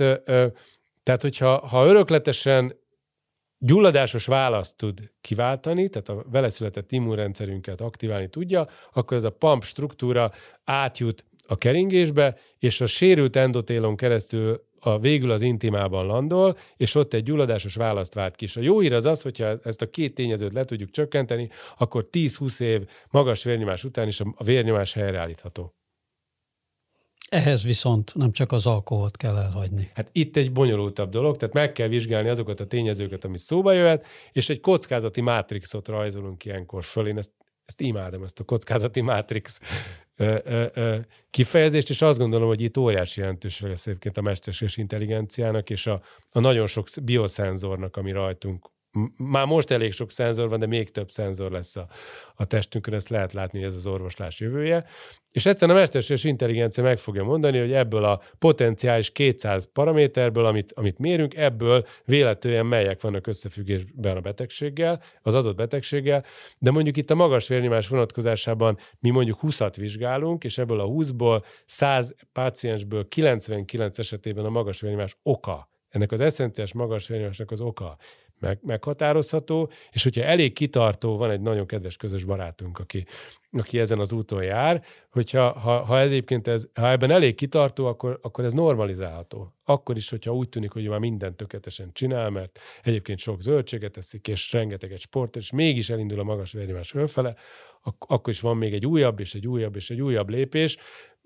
[1.04, 2.80] tehát hogyha ha örökletesen
[3.64, 9.64] gyulladásos választ tud kiváltani, tehát a vele született immunrendszerünket aktiválni tudja, akkor ez a pump
[9.64, 10.32] struktúra
[10.64, 17.14] átjut a keringésbe, és a sérült endotélon keresztül a végül az intimában landol, és ott
[17.14, 18.46] egy gyulladásos választ vált ki.
[18.46, 22.08] És a jó hír az az, hogyha ezt a két tényezőt le tudjuk csökkenteni, akkor
[22.12, 25.74] 10-20 év magas vérnyomás után is a vérnyomás helyreállítható.
[27.32, 29.92] Ehhez viszont nem csak az alkoholt kell elhagyni.
[29.94, 34.06] Hát itt egy bonyolultabb dolog, tehát meg kell vizsgálni azokat a tényezőket, ami szóba jöhet,
[34.32, 37.08] és egy kockázati mátrixot rajzolunk ilyenkor föl.
[37.08, 37.32] Én ezt,
[37.66, 39.60] ezt imádom, ezt a kockázati mátrix
[40.16, 40.98] ö,
[41.30, 46.02] kifejezést, és azt gondolom, hogy itt óriási jelentőség lesz egyébként a mesterséges intelligenciának és a,
[46.32, 48.70] a nagyon sok bioszenzornak, ami rajtunk
[49.18, 51.88] már most elég sok szenzor van, de még több szenzor lesz a,
[52.36, 54.86] a testünkön, ezt lehet látni, hogy ez az orvoslás jövője.
[55.32, 60.74] És egyszerűen a mesterséges intelligencia meg fogja mondani, hogy ebből a potenciális 200 paraméterből, amit,
[60.74, 66.26] amit mérünk, ebből véletlenül melyek vannak összefüggésben a betegséggel, az adott betegséggel,
[66.58, 71.44] de mondjuk itt a magas vérnyomás vonatkozásában mi mondjuk 20-at vizsgálunk, és ebből a 20-ból
[71.66, 75.70] 100 páciensből 99 esetében a magas vérnyomás oka.
[75.90, 77.98] Ennek az eszenciás magas vérnyomásnak az oka
[78.42, 83.06] meg, meghatározható, és hogyha elég kitartó, van egy nagyon kedves közös barátunk, aki,
[83.52, 87.86] aki ezen az úton jár, hogyha ha, ha ez egyébként ez, ha ebben elég kitartó,
[87.86, 89.54] akkor, akkor ez normalizálható.
[89.64, 94.28] Akkor is, hogyha úgy tűnik, hogy már mindent tökéletesen csinál, mert egyébként sok zöldséget eszik,
[94.28, 97.36] és rengeteget sport, és mégis elindul a magas vérnyomás fölfele,
[97.82, 100.78] ak- akkor is van még egy újabb, és egy újabb, és egy újabb lépés,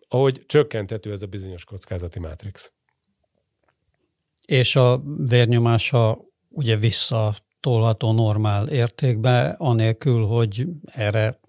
[0.07, 2.73] ahogy csökkenthető ez a bizonyos kockázati mátrix.
[4.45, 11.39] És a vérnyomása ugye visszatolható normál értékbe, anélkül, hogy erre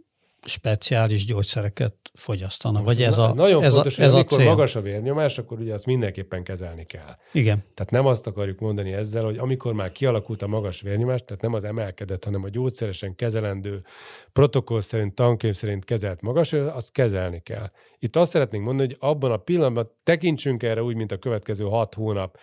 [0.45, 2.85] speciális gyógyszereket fogyasztanak.
[2.85, 4.45] Vagy ez, a, ez nagyon ez fontos, a, ez hogy a cél.
[4.45, 7.16] magas a vérnyomás, akkor ugye azt mindenképpen kezelni kell.
[7.33, 7.64] Igen.
[7.75, 11.55] Tehát nem azt akarjuk mondani ezzel, hogy amikor már kialakult a magas vérnyomás, tehát nem
[11.55, 13.85] az emelkedett, hanem a gyógyszeresen kezelendő,
[14.33, 17.71] protokoll szerint, tankönyv szerint kezelt magas, azt kezelni kell.
[17.99, 21.95] Itt azt szeretnénk mondani, hogy abban a pillanatban tekintsünk erre úgy, mint a következő hat
[21.95, 22.38] hónap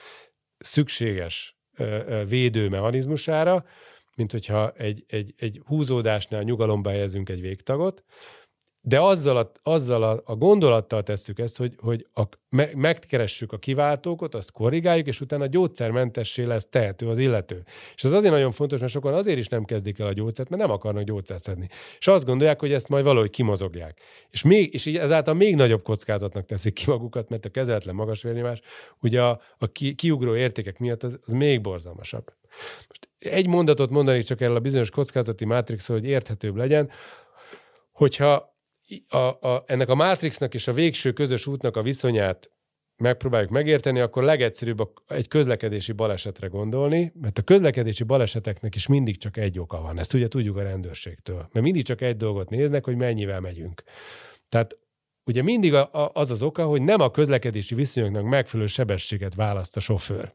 [0.58, 1.58] szükséges
[2.28, 3.66] védő mechanizmusára,
[4.16, 8.04] mint hogyha egy, egy, egy húzódásnál nyugalomba helyezünk egy végtagot,
[8.86, 13.58] de azzal a, azzal a, a gondolattal tesszük ezt, hogy, hogy a, me, megkeressük a
[13.58, 17.64] kiváltókat, azt korrigáljuk, és utána gyógyszermentessé lesz tehető az illető.
[17.96, 20.62] És ez azért nagyon fontos, mert sokan azért is nem kezdik el a gyógyszert, mert
[20.62, 21.68] nem akarnak gyógyszert szedni.
[22.00, 24.00] És azt gondolják, hogy ezt majd valahogy kimozogják.
[24.30, 28.22] És, még, és így ezáltal még nagyobb kockázatnak teszik ki magukat, mert a kezeletlen magas
[28.22, 28.62] vérnyomás,
[29.02, 32.34] ugye a, a ki, kiugró értékek miatt az, az még borzalmasabb.
[32.88, 36.90] Most egy mondatot mondanék csak erről a bizonyos kockázati mátrixról, hogy érthetőbb legyen,
[37.92, 38.53] hogyha
[39.10, 42.52] a, a, ennek a Matrixnak és a végső közös útnak a viszonyát
[42.98, 49.38] megpróbáljuk megérteni, akkor legegyszerűbb egy közlekedési balesetre gondolni, mert a közlekedési baleseteknek is mindig csak
[49.38, 50.00] egy oka van.
[50.00, 51.50] Ezt ugye tudjuk a rendőrségtől.
[51.52, 53.84] Mert mindig csak egy dolgot néznek, hogy mennyivel megyünk.
[54.50, 54.78] Tehát
[55.26, 59.78] ugye mindig a, a, az az oka, hogy nem a közlekedési viszonyoknak megfelelő sebességet választ
[59.78, 60.34] a sofőr.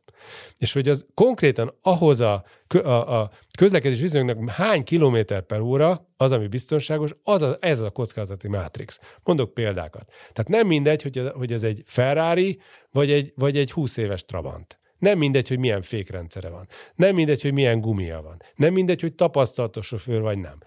[0.59, 6.33] És hogy az konkrétan ahhoz a, a, a közlekedési viszonyoknak hány kilométer per óra az,
[6.33, 9.01] ami biztonságos, az a, ez a kockázati mátrix.
[9.23, 10.13] Mondok példákat.
[10.33, 14.79] Tehát nem mindegy, hogy, hogy ez egy Ferrari, vagy egy, vagy egy 20 éves Trabant.
[14.99, 16.69] Nem mindegy, hogy milyen fékrendszere van.
[16.95, 18.43] Nem mindegy, hogy milyen gumia van.
[18.57, 20.59] Nem mindegy, hogy tapasztalatos sofőr vagy nem.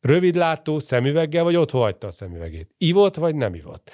[0.00, 2.70] Rövidlátó, szemüveggel, vagy ott hagyta a szemüvegét.
[2.78, 3.90] Ivott, vagy nem ivott.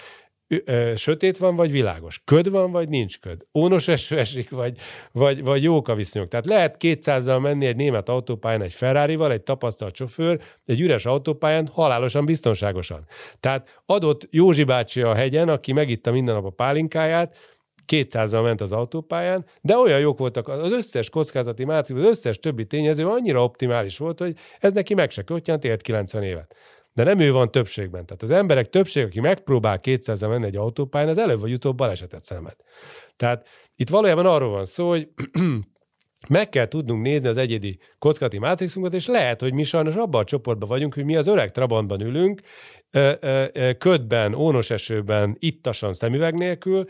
[0.95, 2.21] Sötét van, vagy világos?
[2.25, 3.47] Köd van, vagy nincs köd?
[3.59, 4.79] Ónos eső esik, vagy,
[5.13, 6.29] vagy, vagy jók a viszonyok?
[6.29, 11.67] Tehát lehet 200-zal menni egy német autópályán egy Ferrari-val, egy tapasztalt sofőr, egy üres autópályán
[11.67, 13.07] halálosan biztonságosan.
[13.41, 17.37] Tehát adott Józsi bácsi a hegyen, aki megitta minden nap a pálinkáját,
[17.93, 22.67] 200-al ment az autópályán, de olyan jók voltak, az összes kockázati mátrix, az összes többi
[22.67, 26.55] tényező annyira optimális volt, hogy ez neki meg se köttyant, élt 90 évet.
[26.93, 28.07] De nem ő van többségben.
[28.07, 32.25] Tehát az emberek többség, aki megpróbál 200 menni egy autópályán, az előbb vagy utóbb balesetet
[32.25, 32.57] szenved.
[33.17, 35.09] Tehát itt valójában arról van szó, hogy
[36.29, 40.25] meg kell tudnunk nézni az egyedi kockázati mátrixunkat, és lehet, hogy mi sajnos abban a
[40.25, 42.41] csoportban vagyunk, hogy mi az öreg Trabantban ülünk,
[43.79, 46.85] ködben, ónos esőben, ittasan szemüveg nélkül,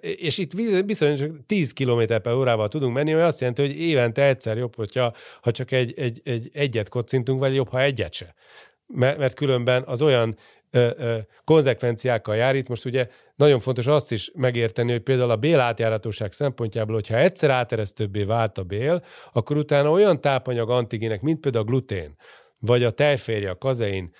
[0.00, 4.22] és itt bizony csak 10 km per órával tudunk menni, ami azt jelenti, hogy évente
[4.26, 8.34] egyszer jobb, hogyha, ha csak egy, egy, egy egyet kocintunk, vagy jobb, ha egyet se.
[8.86, 10.36] Mert, mert különben az olyan
[10.70, 12.56] ö, ö, konzekvenciákkal jár.
[12.56, 17.16] Itt most ugye nagyon fontos azt is megérteni, hogy például a bél átjáratóság szempontjából, hogyha
[17.16, 19.02] egyszer áteresztőbbé vált a bél,
[19.32, 22.16] akkor utána olyan tápanyag antigének, mint például a glutén,
[22.58, 24.14] vagy a tejférje, a kazein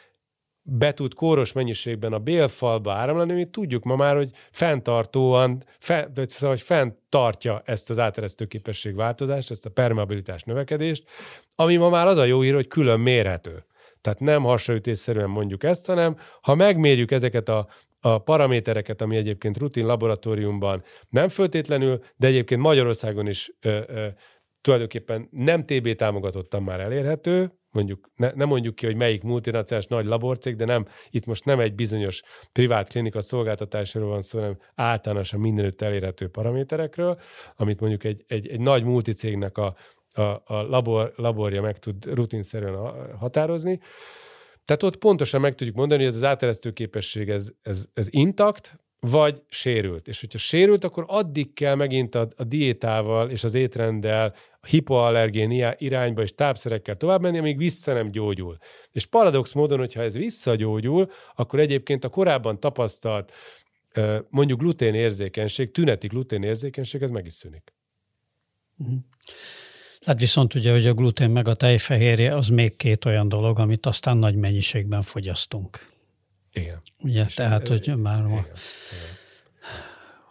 [0.68, 6.48] be tud kóros mennyiségben a bélfalba áramlani, mi tudjuk ma már, hogy fenntartóan, fe, szóval,
[6.48, 11.04] hogy fenntartja ezt az áteresztő képesség változást, ezt a permeabilitás növekedést,
[11.54, 13.64] ami ma már az a jó hír, hogy külön mérhető.
[14.06, 17.68] Tehát nem hasonlítésszerűen mondjuk ezt, hanem ha megmérjük ezeket a,
[18.00, 24.06] a paramétereket, ami egyébként rutin laboratóriumban nem föltétlenül, de egyébként Magyarországon is ö, ö,
[24.60, 30.06] tulajdonképpen nem TB támogatottan már elérhető, mondjuk ne, nem mondjuk ki, hogy melyik multinacionális nagy
[30.06, 35.40] laborcég, de nem, itt most nem egy bizonyos privát klinika szolgáltatásról van szó, hanem általánosan
[35.40, 37.20] mindenütt elérhető paraméterekről,
[37.56, 39.76] amit mondjuk egy, egy, egy nagy multicégnek a,
[40.18, 42.76] a, a labor, laborja meg tud rutinszerűen
[43.18, 43.80] határozni.
[44.64, 48.78] Tehát ott pontosan meg tudjuk mondani, hogy ez az áteresztő képesség, ez, ez, ez intakt,
[49.00, 50.08] vagy sérült.
[50.08, 55.74] És hogyha sérült, akkor addig kell megint a, a diétával és az étrenddel, a hipoallergén
[55.78, 58.56] irányba és tápszerekkel tovább menni, amíg vissza nem gyógyul.
[58.92, 63.32] És paradox módon, hogyha ez visszagyógyul, akkor egyébként a korábban tapasztalt
[64.28, 67.74] mondjuk gluténérzékenység, tüneti gluténérzékenység, ez meg is szűnik.
[68.78, 68.98] Uh-huh.
[70.06, 73.86] Hát viszont ugye, hogy a glutén meg a tejfehérje, az még két olyan dolog, amit
[73.86, 75.94] aztán nagy mennyiségben fogyasztunk.
[76.52, 76.82] Igen.
[76.98, 78.36] Ugye, És tehát, ez, hogy már igen, ma...
[78.36, 78.54] Igen.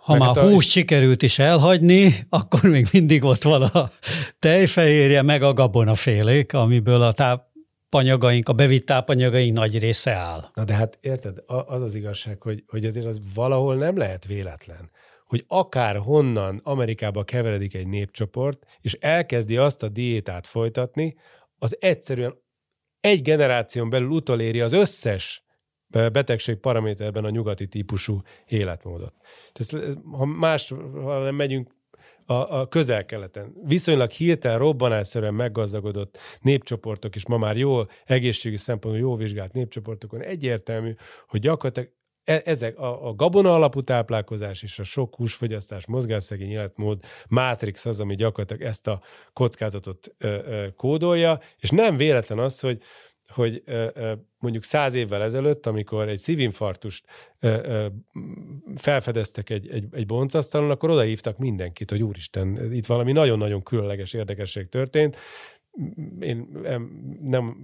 [0.06, 3.92] Ha Meg már hát húst sikerült is elhagyni, akkor még mindig ott van a
[4.40, 10.50] tejfehérje, meg a gabonafélék, amiből a tápanyagaink, a bevitt tápanyagaink nagy része áll.
[10.54, 14.90] Na de hát érted, az az igazság, hogy, hogy azért az valahol nem lehet véletlen
[15.26, 21.16] hogy akár honnan Amerikába keveredik egy népcsoport, és elkezdi azt a diétát folytatni,
[21.58, 22.44] az egyszerűen
[23.00, 25.44] egy generáción belül utoléri az összes
[25.88, 29.14] betegség paraméterben a nyugati típusú életmódot.
[29.54, 31.76] Tehát, ha más, ha nem megyünk
[32.26, 33.56] a, a közel-keleten.
[33.64, 40.94] Viszonylag hirtelen, robbanásszerűen meggazdagodott népcsoportok, és ma már jól, egészségügyi szempontból jó vizsgált népcsoportokon egyértelmű,
[41.28, 41.92] hogy gyakorlatilag
[42.26, 48.16] ezek a, a gabona alapú táplálkozás és a sok húsfogyasztás, mozgásszegény életmód, mátrix az, ami
[48.16, 49.02] gyakorlatilag ezt a
[49.34, 52.82] kockázatot ö, ö, kódolja, és nem véletlen az, hogy
[53.34, 53.64] hogy
[54.40, 57.06] mondjuk száz évvel ezelőtt, amikor egy szívinfarktust
[58.76, 64.70] felfedeztek egy, egy, egy boncasztalon, akkor odahívtak mindenkit, hogy úristen, itt valami nagyon-nagyon különleges érdekesség
[64.70, 65.18] történt.
[66.20, 66.48] Én
[67.22, 67.58] nem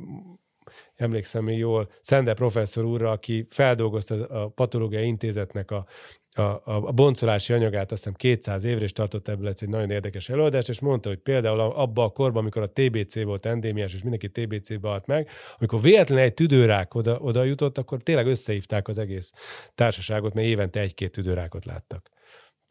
[0.95, 5.85] emlékszem még jól, Szende professzor úrra, aki feldolgozta a patológiai intézetnek a,
[6.33, 10.69] a, a boncolási anyagát, azt hiszem 200 évre, és tartott ebből egy nagyon érdekes előadást,
[10.69, 14.87] és mondta, hogy például abban a korban, amikor a TBC volt endémiás, és mindenki TBC-be
[14.87, 19.33] halt meg, amikor véletlenül egy tüdőrák oda, oda jutott, akkor tényleg összehívták az egész
[19.75, 22.09] társaságot, mert évente egy-két tüdőrákot láttak.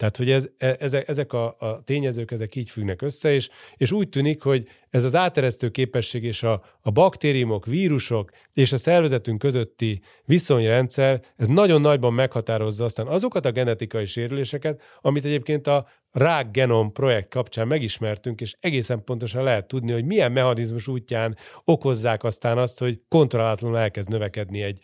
[0.01, 3.93] Tehát, hogy ez, e, ezek, ezek a, a tényezők, ezek így függnek össze, és, és
[3.93, 9.39] úgy tűnik, hogy ez az áteresztő képesség és a, a baktériumok, vírusok és a szervezetünk
[9.39, 16.51] közötti viszonyrendszer, ez nagyon nagyban meghatározza aztán azokat a genetikai sérüléseket, amit egyébként a Rák
[16.51, 22.59] Genom projekt kapcsán megismertünk, és egészen pontosan lehet tudni, hogy milyen mechanizmus útján okozzák aztán
[22.59, 24.79] azt, hogy kontrollálatlanul elkezd növekedni egy,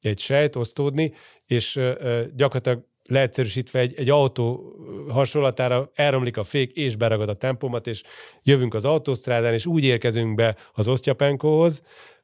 [0.00, 1.12] egy sejt, osztódni,
[1.46, 1.80] és
[2.34, 4.76] gyakorlatilag leegyszerűsítve egy, egy autó
[5.08, 8.02] hasonlatára elromlik a fék, és beragad a tempomat, és
[8.42, 11.82] jövünk az autósztrádán, és úgy érkezünk be az osztyapenkóhoz,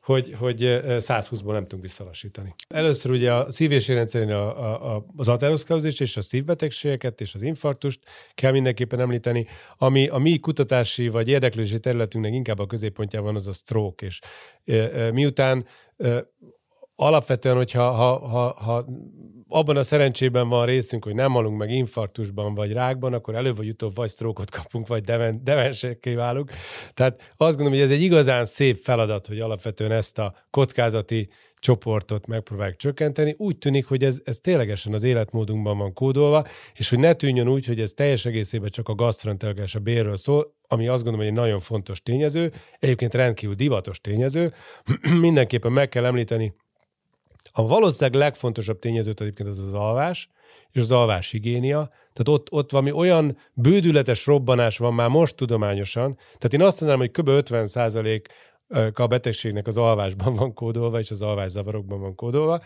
[0.09, 2.55] hogy, hogy 120-ból nem tudunk visszalassítani.
[2.69, 7.43] Először ugye a szív- és a, a, a, az ateroszklerózist és a szívbetegségeket és az
[7.43, 8.01] infarktust
[8.35, 9.47] kell mindenképpen említeni,
[9.77, 14.21] ami a mi kutatási vagy érdeklődési területünknek inkább a középpontjában az a stroke, és
[15.13, 15.67] miután
[17.01, 18.85] alapvetően, hogyha ha, ha, ha
[19.49, 23.69] abban a szerencsében van részünk, hogy nem halunk meg infarktusban vagy rákban, akkor előbb vagy
[23.69, 26.51] utóbb vagy sztrókot kapunk, vagy demen, demensekké válunk.
[26.95, 32.27] Tehát azt gondolom, hogy ez egy igazán szép feladat, hogy alapvetően ezt a kockázati csoportot
[32.27, 33.35] megpróbáljuk csökkenteni.
[33.39, 37.67] Úgy tűnik, hogy ez, ez ténylegesen az életmódunkban van kódolva, és hogy ne tűnjön úgy,
[37.67, 41.43] hogy ez teljes egészében csak a gasztrontelgás a bérről szól, ami azt gondolom, hogy egy
[41.43, 44.53] nagyon fontos tényező, egyébként rendkívül divatos tényező.
[45.21, 46.55] Mindenképpen meg kell említeni
[47.59, 50.29] a valószínűleg legfontosabb tényezőt egyébként az az alvás,
[50.73, 51.89] és az alvás higiénia.
[51.89, 56.15] Tehát ott, ott valami olyan bődületes robbanás van már most tudományosan.
[56.15, 57.29] Tehát én azt mondanám, hogy kb.
[57.29, 57.67] 50
[58.95, 62.63] a betegségnek az alvásban van kódolva, és az alvászavarokban van kódolva,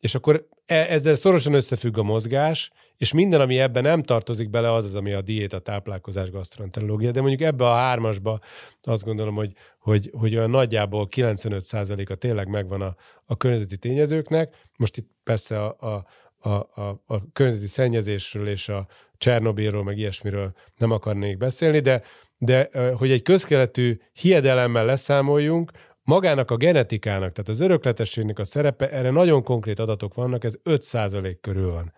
[0.00, 2.70] és akkor e, ezzel szorosan összefügg a mozgás,
[3.02, 7.10] és minden, ami ebben nem tartozik bele, az az, ami a diéta, táplálkozás, gasztronterológia.
[7.10, 8.40] De mondjuk ebbe a hármasba
[8.82, 14.54] azt gondolom, hogy, hogy, hogy olyan nagyjából 95%-a tényleg megvan a, a környezeti tényezőknek.
[14.76, 16.06] Most itt persze a, a
[16.44, 18.86] a, a, a környezeti szennyezésről és a
[19.18, 22.02] Csernobilról, meg ilyesmiről nem akarnék beszélni, de
[22.38, 25.70] de hogy egy közkeletű hiedelemmel leszámoljunk,
[26.02, 31.36] magának a genetikának, tehát az örökletességnek a szerepe, erre nagyon konkrét adatok vannak, ez 5%
[31.40, 31.92] körül van.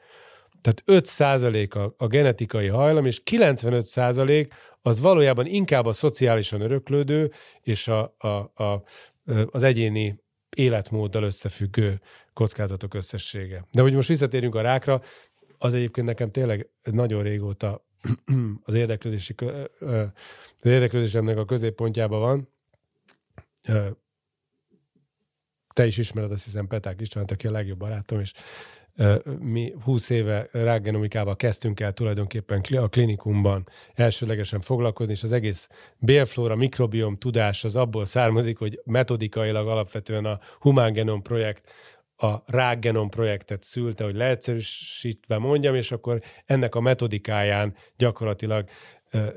[0.65, 4.51] Tehát 5% a, a genetikai hajlam, és 95%
[4.83, 8.29] az valójában inkább a szociálisan öröklődő és a, a,
[8.65, 8.85] a,
[9.47, 10.23] az egyéni
[10.57, 12.01] életmóddal összefüggő
[12.33, 13.65] kockázatok összessége.
[13.73, 15.03] De hogy most visszatérjünk a rákra,
[15.59, 17.87] az egyébként nekem tényleg nagyon régóta
[18.65, 19.35] az érdeklődési,
[19.81, 20.11] az
[20.63, 22.49] érdeklődésemnek a középpontjában van.
[25.73, 28.33] Te is ismered, azt hiszem, Peták István, aki a legjobb barátom, és
[29.39, 36.57] mi 20 éve rágenomikával kezdtünk el tulajdonképpen a klinikumban elsőlegesen foglalkozni, és az egész bélflóra,
[36.57, 41.73] mikrobiom tudás az abból származik, hogy metodikailag alapvetően a Human Genome projekt
[42.17, 48.69] a rákgenom projektet szülte, hogy leegyszerűsítve mondjam, és akkor ennek a metodikáján gyakorlatilag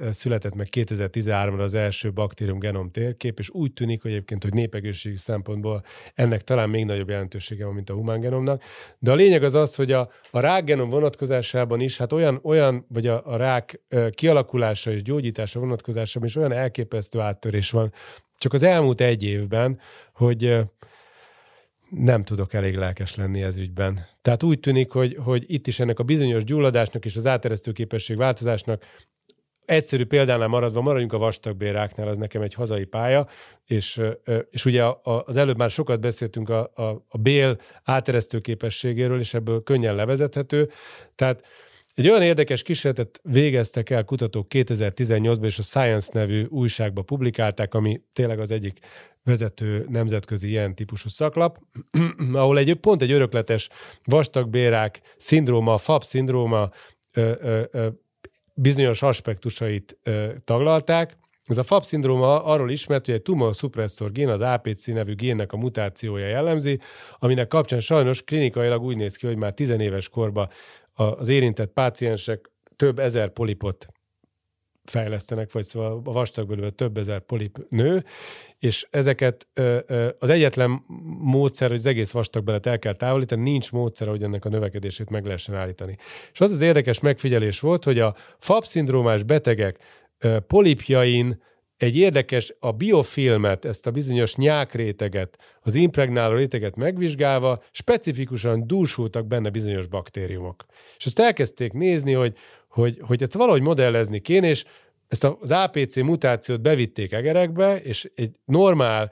[0.09, 5.17] született meg 2013-ra az első baktérium genom térkép, és úgy tűnik, hogy egyébként, hogy népegészségi
[5.17, 5.83] szempontból
[6.15, 8.63] ennek talán még nagyobb jelentősége van, mint a humán genomnak.
[8.99, 13.07] De a lényeg az az, hogy a, a rákgenom vonatkozásában is, hát olyan, olyan vagy
[13.07, 17.93] a, a rák kialakulása és gyógyítása vonatkozásában is olyan elképesztő áttörés van,
[18.37, 19.79] csak az elmúlt egy évben,
[20.13, 20.57] hogy
[21.89, 24.05] nem tudok elég lelkes lenni ez ügyben.
[24.21, 28.17] Tehát úgy tűnik, hogy, hogy itt is ennek a bizonyos gyulladásnak és az áteresztő képesség
[28.17, 28.83] változásnak
[29.67, 33.27] egyszerű példánál maradva, maradjunk a vastagbéráknál, az nekem egy hazai pálya,
[33.65, 34.01] és,
[34.49, 39.63] és ugye az előbb már sokat beszéltünk a, a, a bél áteresztő képességéről, és ebből
[39.63, 40.69] könnyen levezethető.
[41.15, 41.45] Tehát
[41.93, 48.01] egy olyan érdekes kísérletet végeztek el kutatók 2018-ban, és a Science nevű újságba publikálták, ami
[48.13, 48.79] tényleg az egyik
[49.23, 51.57] vezető nemzetközi ilyen típusú szaklap,
[52.33, 53.69] ahol egy pont egy örökletes
[54.03, 56.69] vastagbérák szindróma, FAP szindróma
[58.57, 61.17] bizonyos aspektusait ö, taglalták.
[61.45, 65.53] Ez a FAP szindróma arról ismert, hogy egy tumor szupresszor gén, az APC nevű génnek
[65.53, 66.79] a mutációja jellemzi,
[67.19, 70.49] aminek kapcsán sajnos klinikailag úgy néz ki, hogy már tizenéves korban
[70.93, 73.87] az érintett páciensek több ezer polipot
[74.89, 78.03] fejlesztenek, vagy szóval a vastagbőrben több ezer polip nő,
[78.59, 79.47] és ezeket
[80.19, 80.81] az egyetlen
[81.19, 85.25] módszer, hogy az egész vastagbelet el kell távolítani, nincs módszer, hogy ennek a növekedését meg
[85.25, 85.97] lehessen állítani.
[86.33, 89.77] És az az érdekes megfigyelés volt, hogy a FAP-szindrómás betegek
[90.47, 91.45] polipjain
[91.77, 99.49] egy érdekes, a biofilmet, ezt a bizonyos nyákréteget, az impregnáló réteget megvizsgálva, specifikusan dúsultak benne
[99.49, 100.65] bizonyos baktériumok.
[100.97, 102.37] És azt elkezdték nézni, hogy,
[102.67, 104.65] hogy, hogy ezt valahogy modellezni kéne, és
[105.07, 109.11] ezt az APC mutációt bevitték egerekbe, és egy normál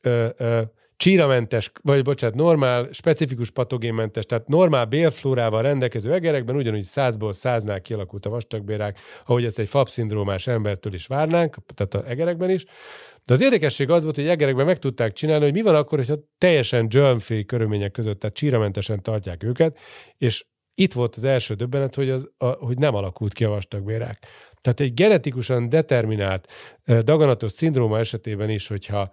[0.00, 0.60] ö, ö,
[1.00, 8.26] csíramentes, vagy bocsánat, normál, specifikus patogénmentes, tehát normál bélflórával rendelkező egerekben ugyanúgy százból száznál kialakult
[8.26, 12.64] a vastagbérák, ahogy ezt egy FAP-szindrómás embertől is várnánk, tehát az egerekben is.
[13.24, 16.16] De az érdekesség az volt, hogy egerekben meg tudták csinálni, hogy mi van akkor, hogyha
[16.38, 19.78] teljesen germ-free körülmények között, tehát csíramentesen tartják őket,
[20.18, 20.44] és
[20.80, 24.26] itt volt az első döbbenet, hogy, az, a, hogy nem alakult ki a vastagbérák.
[24.60, 26.48] Tehát egy genetikusan determinált
[26.84, 29.12] daganatos szindróma esetében is, hogyha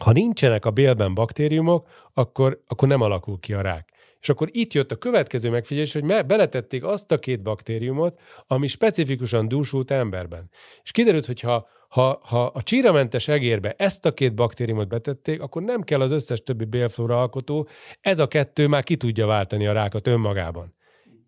[0.00, 3.88] ha nincsenek a bélben baktériumok, akkor, akkor nem alakul ki a rák.
[4.20, 9.48] És akkor itt jött a következő megfigyelés, hogy beletették azt a két baktériumot, ami specifikusan
[9.48, 10.50] dúsult emberben.
[10.82, 15.62] És kiderült, hogy ha, ha, ha a csíramentes egérbe ezt a két baktériumot betették, akkor
[15.62, 17.68] nem kell az összes többi bélflóra alkotó,
[18.00, 20.74] ez a kettő már ki tudja váltani a rákot önmagában.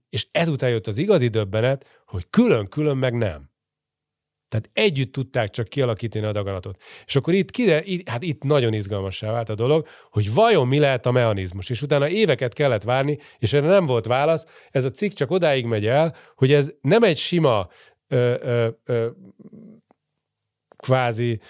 [0.09, 3.51] És ezután jött az igazi döbbenet, hogy külön-külön meg nem.
[4.49, 6.83] Tehát együtt tudták csak kialakítani a daganatot.
[7.07, 10.79] És akkor itt, kide, itt, hát itt nagyon izgalmassá vált a dolog, hogy vajon mi
[10.79, 11.71] lehet a mechanizmus.
[11.71, 14.47] És utána éveket kellett várni, és erre nem volt válasz.
[14.71, 17.69] Ez a cikk csak odáig megy el, hogy ez nem egy sima
[18.09, 19.09] ö, ö, ö,
[20.89, 21.41] kvázi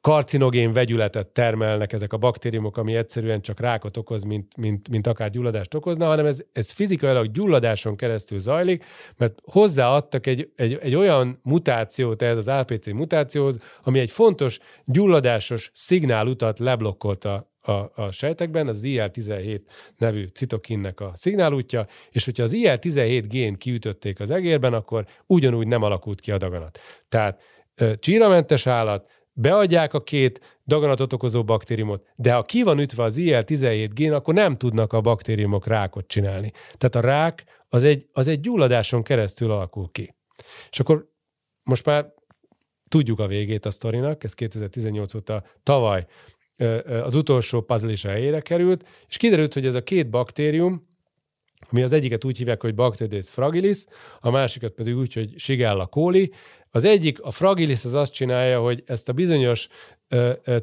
[0.00, 5.30] karcinogén vegyületet termelnek ezek a baktériumok, ami egyszerűen csak rákot okoz, mint, mint, mint akár
[5.30, 8.84] gyulladást okozna, hanem ez, ez fizikailag gyulladáson keresztül zajlik,
[9.16, 15.70] mert hozzáadtak egy, egy, egy olyan mutációt ez az APC mutációhoz, ami egy fontos gyulladásos
[15.74, 17.72] szignálutat leblokkolta a,
[18.02, 19.60] a sejtekben, az IL-17
[19.96, 25.82] nevű citokinnek a szignálútja, és hogyha az IL-17 gén kiütötték az egérben, akkor ugyanúgy nem
[25.82, 26.78] alakult ki a daganat.
[27.08, 27.42] Tehát
[27.98, 33.90] csíramentes állat, beadják a két daganatot okozó baktériumot, de ha ki van ütve az IL-17
[33.92, 36.52] gén, akkor nem tudnak a baktériumok rákot csinálni.
[36.76, 40.14] Tehát a rák az egy, az egy gyulladáson keresztül alakul ki.
[40.70, 41.10] És akkor
[41.62, 42.12] most már
[42.88, 46.06] tudjuk a végét a sztorinak, ez 2018 óta tavaly
[47.02, 50.88] az utolsó puzzle is helyére került, és kiderült, hogy ez a két baktérium,
[51.70, 53.84] mi az egyiket úgy hívják, hogy Bacteroides fragilis,
[54.20, 56.32] a másikat pedig úgy, hogy Shigella coli,
[56.70, 59.68] az egyik, a fragilis az azt csinálja, hogy ezt a bizonyos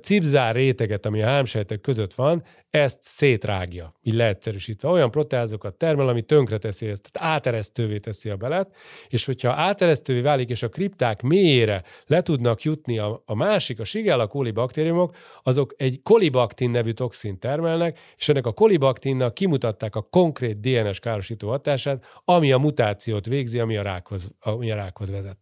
[0.02, 4.89] cipzár réteget, ami a hámsejtek között van, ezt szétrágja, így leegyszerűsítve.
[4.89, 8.76] Olyan proteázokat termel, ami tönkreteszi ezt, tehát áteresztővé teszi a belet,
[9.08, 13.84] és hogyha áteresztővé válik, és a kripták mélyére le tudnak jutni a, a másik, a
[13.84, 20.02] Shigella coli baktériumok, azok egy kolibaktin nevű toxin termelnek, és ennek a kolibaktinnak kimutatták a
[20.02, 25.38] konkrét DNS károsító hatását, ami a mutációt végzi, ami a rákhoz, ami a rákhoz vezet.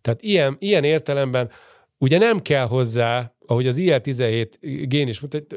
[0.00, 1.50] Tehát ilyen, ilyen értelemben
[1.98, 4.48] ugye nem kell hozzá, ahogy az IL-17
[4.88, 5.56] gén is mutat,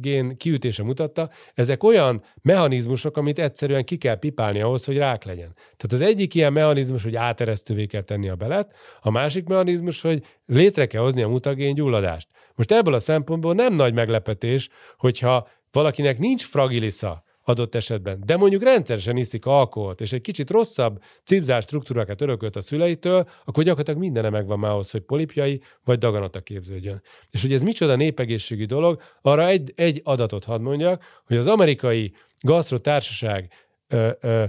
[0.00, 5.54] gén kiütése mutatta, ezek olyan mechanizmusok, amit egyszerűen ki kell pipálni ahhoz, hogy rák legyen.
[5.54, 10.24] Tehát az egyik ilyen mechanizmus, hogy áteresztővé kell tenni a belet, a másik mechanizmus, hogy
[10.46, 12.28] létre kell hozni a mutagén gyulladást.
[12.54, 18.22] Most ebből a szempontból nem nagy meglepetés, hogyha valakinek nincs fragilisza, adott esetben.
[18.26, 23.64] De mondjuk rendszeresen iszik alkoholt, és egy kicsit rosszabb cipzár struktúrákat örökölt a szüleitől, akkor
[23.64, 27.02] gyakorlatilag mindene megvan már ahhoz, hogy polipjai vagy daganata képződjön.
[27.30, 32.12] És hogy ez micsoda népegészségi dolog, arra egy, egy adatot hadd mondjak, hogy az amerikai
[32.40, 33.52] gasztrotársaság
[33.88, 34.44] ö,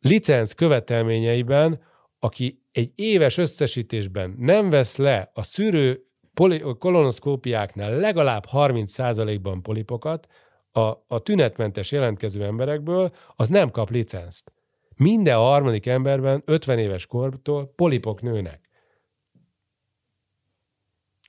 [0.00, 1.80] licenc követelményeiben,
[2.18, 6.00] aki egy éves összesítésben nem vesz le a szűrő
[6.78, 10.28] kolonoszkópiáknál legalább 30%-ban polipokat,
[10.76, 14.52] a, a tünetmentes jelentkező emberekből, az nem kap licenszt.
[14.96, 18.60] Minden a harmadik emberben 50 éves kortól polipok nőnek.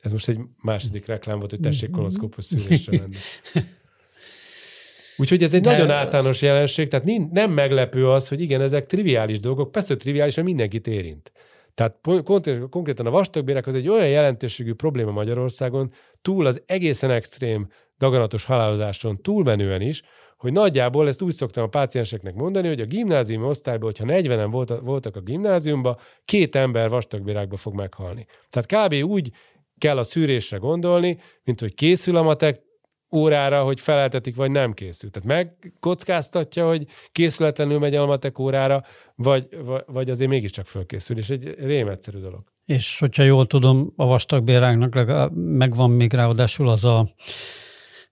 [0.01, 3.15] Ez most egy második reklám volt, hogy tessék koloszkópos szűrésre menni.
[5.17, 9.39] Úgyhogy ez egy De nagyon általános jelenség, tehát nem meglepő az, hogy igen, ezek triviális
[9.39, 11.31] dolgok, persze triviális, mert mindenkit érint.
[11.73, 11.99] Tehát
[12.69, 17.67] konkrétan a vastagbérek az egy olyan jelentőségű probléma Magyarországon, túl az egészen extrém
[17.97, 20.03] daganatos halálozáson túlmenően is,
[20.37, 25.15] hogy nagyjából ezt úgy szoktam a pácienseknek mondani, hogy a gimnázium osztályban, hogyha 40-en voltak
[25.15, 28.25] a gimnáziumban, két ember vastagbérákba fog meghalni.
[28.49, 29.09] Tehát kb.
[29.09, 29.31] úgy
[29.77, 32.61] kell a szűrésre gondolni, mint hogy készül a matek
[33.15, 35.09] órára, hogy feleltetik, vagy nem készül.
[35.09, 38.83] Tehát megkockáztatja, hogy készületlenül megy a matek órára,
[39.15, 39.47] vagy,
[39.85, 42.43] vagy azért mégiscsak fölkészül, és egy rém egyszerű dolog.
[42.65, 47.13] És hogyha jól tudom, a vastagbéráknak megvan még ráadásul az a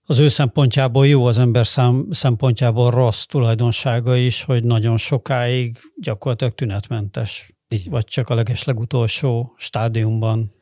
[0.06, 6.53] az ő szempontjából jó, az ember szám, szempontjából rossz tulajdonsága is, hogy nagyon sokáig gyakorlatilag
[6.53, 7.53] tünetmentes.
[7.70, 7.89] Így.
[7.89, 10.53] Vagy csak a leges legutolsó stádiumban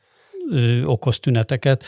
[0.51, 1.83] ö, okoz tüneteket.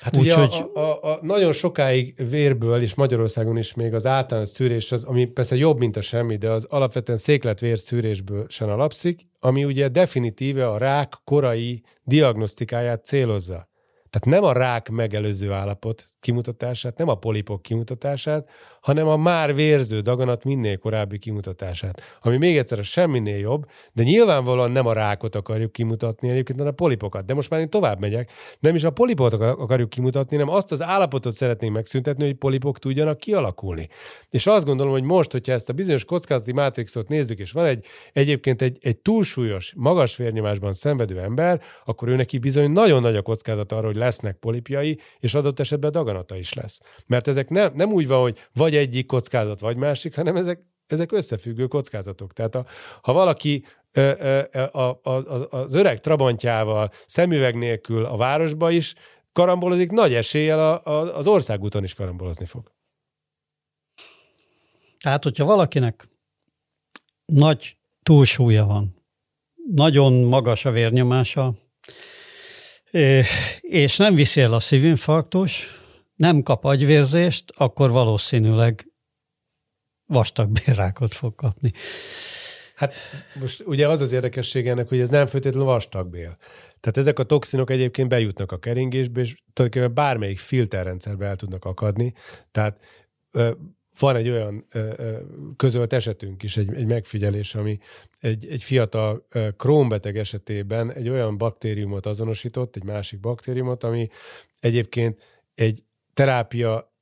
[0.00, 0.64] Hát Úgy, ugye hogy...
[0.74, 5.24] a, a, a, nagyon sokáig vérből, és Magyarországon is még az általános szűrés, az, ami
[5.24, 10.68] persze jobb, mint a semmi, de az alapvetően székletvér szűrésből sem alapszik, ami ugye definitíve
[10.68, 13.68] a rák korai diagnosztikáját célozza.
[14.10, 18.48] Tehát nem a rák megelőző állapot kimutatását, nem a polipok kimutatását,
[18.80, 22.02] hanem a már vérző daganat minél korábbi kimutatását.
[22.20, 26.72] Ami még egyszer a semminél jobb, de nyilvánvalóan nem a rákot akarjuk kimutatni, egyébként hanem
[26.72, 27.24] a polipokat.
[27.24, 30.82] De most már én tovább megyek, nem is a polipot akarjuk kimutatni, hanem azt az
[30.82, 33.88] állapotot szeretnénk megszüntetni, hogy polipok tudjanak kialakulni.
[34.30, 37.84] És azt gondolom, hogy most, hogyha ezt a bizonyos kockázati mátrixot nézzük, és van egy
[38.12, 43.22] egyébként egy, egy túlsúlyos, magas vérnyomásban szenvedő ember, akkor ő neki bizony nagyon nagy a
[43.22, 46.80] kockázat arra, hogy lesznek polipjai, és adott esetben daganata is lesz.
[47.06, 51.12] Mert ezek nem, nem úgy van, hogy vagy egyik kockázat, vagy másik, hanem ezek, ezek
[51.12, 52.32] összefüggő kockázatok.
[52.32, 52.66] Tehát a,
[53.02, 54.42] ha valaki ö,
[54.72, 55.10] a, a,
[55.50, 58.94] az öreg trabantjával, szemüveg nélkül a városba is
[59.32, 62.72] karambolozik, nagy eséllyel a, a, az országúton is karambolozni fog.
[65.00, 66.08] Tehát, hogyha valakinek
[67.24, 68.96] nagy túlsúlya van,
[69.74, 71.54] nagyon magas a vérnyomása,
[73.60, 75.81] és nem viszi a szívinfarktus,
[76.14, 78.86] nem kap agyvérzést, akkor valószínűleg
[80.06, 81.72] vastag bérrákot fog kapni.
[82.74, 82.94] Hát
[83.40, 86.36] most ugye az az érdekesség ennek, hogy ez nem feltétlenül vastagbél.
[86.80, 92.12] Tehát ezek a toxinok egyébként bejutnak a keringésbe, és tulajdonképpen bármelyik filterrendszerbe el tudnak akadni.
[92.50, 92.82] Tehát
[93.98, 94.66] van egy olyan
[95.56, 97.78] közölt esetünk is, egy, egy megfigyelés, ami
[98.18, 104.08] egy, egy fiatal krónbeteg esetében egy olyan baktériumot azonosított, egy másik baktériumot, ami
[104.60, 105.18] egyébként
[105.54, 105.82] egy
[106.14, 106.92] terápia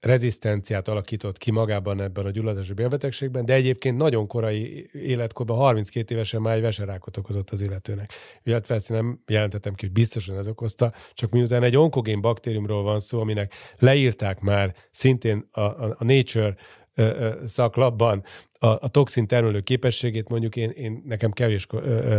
[0.00, 6.40] rezisztenciát alakított ki magában ebben a gyulladási bélbetegségben, de egyébként nagyon korai életkorban, 32 évesen
[6.40, 8.12] már egy veserákot okozott az illetőnek.
[8.42, 12.98] Illetve ezt nem jelentettem ki, hogy biztosan ez okozta, csak miután egy onkogén baktériumról van
[12.98, 16.54] szó, aminek leírták már szintén a, a, a Nature
[16.94, 22.18] ö, ö, szaklapban a, a toxin termelő képességét, mondjuk én, én nekem kevés ö,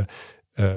[0.56, 0.76] ö,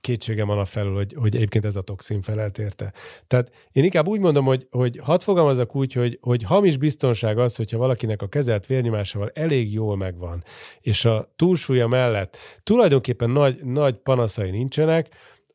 [0.00, 2.92] kétségem van a felül, hogy, hogy egyébként ez a toxin felelt érte.
[3.26, 7.56] Tehát én inkább úgy mondom, hogy, hogy hadd fogalmazok úgy, hogy, hogy hamis biztonság az,
[7.56, 10.44] hogyha valakinek a kezelt vérnyomásával elég jól megvan,
[10.80, 15.08] és a túlsúlya mellett tulajdonképpen nagy, nagy panaszai nincsenek,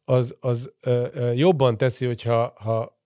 [0.06, 3.02] az, az ö, ö, jobban teszi, hogyha ha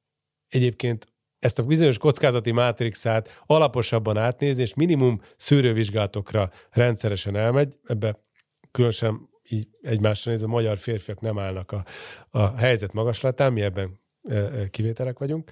[0.48, 1.08] egyébként
[1.40, 8.20] ezt a bizonyos kockázati mátrixát alaposabban átnézni, és minimum szűrővizsgálatokra rendszeresen elmegy, ebbe
[8.72, 11.86] különösen így egymásra nézve magyar férfiak nem állnak a,
[12.30, 14.00] a helyzet magaslatán, mi ebben
[14.70, 15.52] kivételek vagyunk.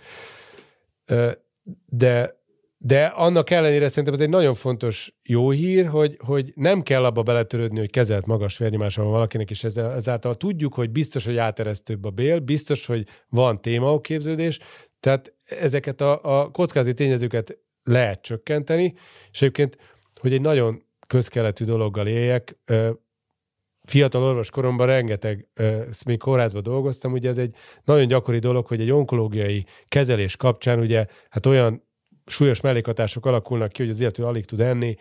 [1.86, 2.36] De,
[2.78, 7.24] de annak ellenére szerintem ez egy nagyon fontos jó hír, hogy, hogy nem kell abba
[7.24, 12.06] beletörődni, hogy kezelt magas vérnyomása van valakinek, és ezzel, ezáltal tudjuk, hogy biztos, hogy áteresztőbb
[12.06, 14.60] a bél, biztos, hogy van témaoképződés,
[15.00, 18.94] tehát ezeket a, a kockázati tényezőket lehet csökkenteni,
[19.32, 19.78] és egyébként,
[20.20, 22.58] hogy egy nagyon közkeletű dologgal éljek,
[23.88, 25.48] fiatal orvos koromban rengeteg,
[26.06, 31.06] még kórházban dolgoztam, ugye ez egy nagyon gyakori dolog, hogy egy onkológiai kezelés kapcsán ugye
[31.30, 31.86] hát olyan
[32.26, 34.96] súlyos mellékhatások alakulnak ki, hogy az illető alig tud enni,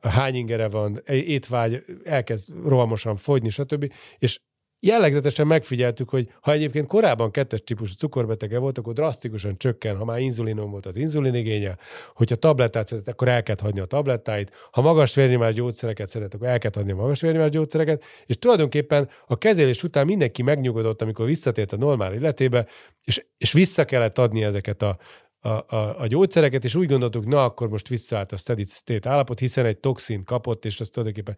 [0.00, 3.92] hány ingere van, étvágy, elkezd rohamosan fogyni, stb.
[4.18, 4.40] És
[4.80, 10.20] jellegzetesen megfigyeltük, hogy ha egyébként korábban kettes típusú cukorbetege volt, akkor drasztikusan csökken, ha már
[10.20, 11.76] inzulinom volt az inzulinigénye,
[12.14, 16.48] hogyha tablettát szedett, akkor el kell hagyni a tablettáit, ha magas vérnyomás gyógyszereket szedett, akkor
[16.48, 21.26] el kell hagyni a magas vérnyomás gyógyszereket, és tulajdonképpen a kezelés után mindenki megnyugodott, amikor
[21.26, 22.66] visszatért a normál életébe,
[23.04, 24.98] és, és vissza kellett adni ezeket a,
[25.40, 29.38] a, a, a gyógyszereket, és úgy gondoltuk, na akkor most visszaállt a steady state állapot,
[29.38, 31.36] hiszen egy toxin kapott, és azt tulajdonképpen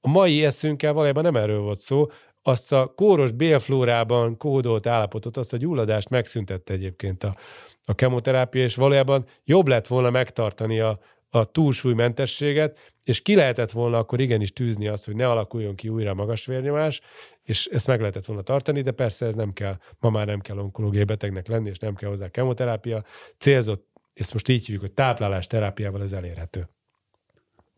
[0.00, 2.06] a mai eszünkkel valójában nem erről volt szó,
[2.42, 7.36] azt a kóros bélflórában kódolt állapotot, azt a gyulladást megszüntette egyébként a,
[7.84, 10.98] a kemoterápia, és valójában jobb lett volna megtartani a,
[11.30, 16.14] a túlsúlymentességet, és ki lehetett volna akkor igenis tűzni azt, hogy ne alakuljon ki újra
[16.14, 17.00] magas vérnyomás,
[17.42, 20.58] és ezt meg lehetett volna tartani, de persze ez nem kell, ma már nem kell
[20.58, 23.04] onkológiai betegnek lenni, és nem kell hozzá kemoterápia.
[23.38, 26.68] Célzott, ezt most így hívjuk, hogy táplálás terápiával ez elérhető.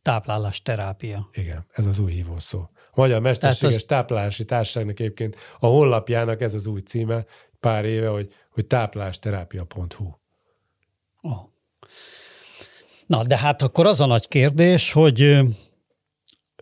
[0.02, 1.28] Táplálás terápia.
[1.32, 2.68] Igen, ez az új hívószó.
[2.94, 3.84] Magyar Mesterséges az...
[3.84, 7.24] Táplálási Társaságnak egyébként a honlapjának ez az új címe
[7.60, 10.10] pár éve, hogy, hogy táplásterapia.hu.
[11.20, 11.50] Oh.
[13.06, 15.38] Na, de hát akkor az a nagy kérdés, hogy,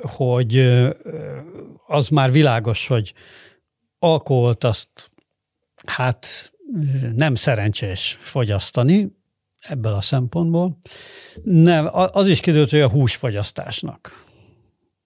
[0.02, 0.58] hogy
[1.86, 3.12] az már világos, hogy
[3.98, 5.10] alkoholt azt
[5.86, 6.52] hát
[7.14, 9.16] nem szerencsés fogyasztani
[9.60, 10.78] ebből a szempontból.
[11.42, 14.28] Nem, az is kiderült, hogy a húsfogyasztásnak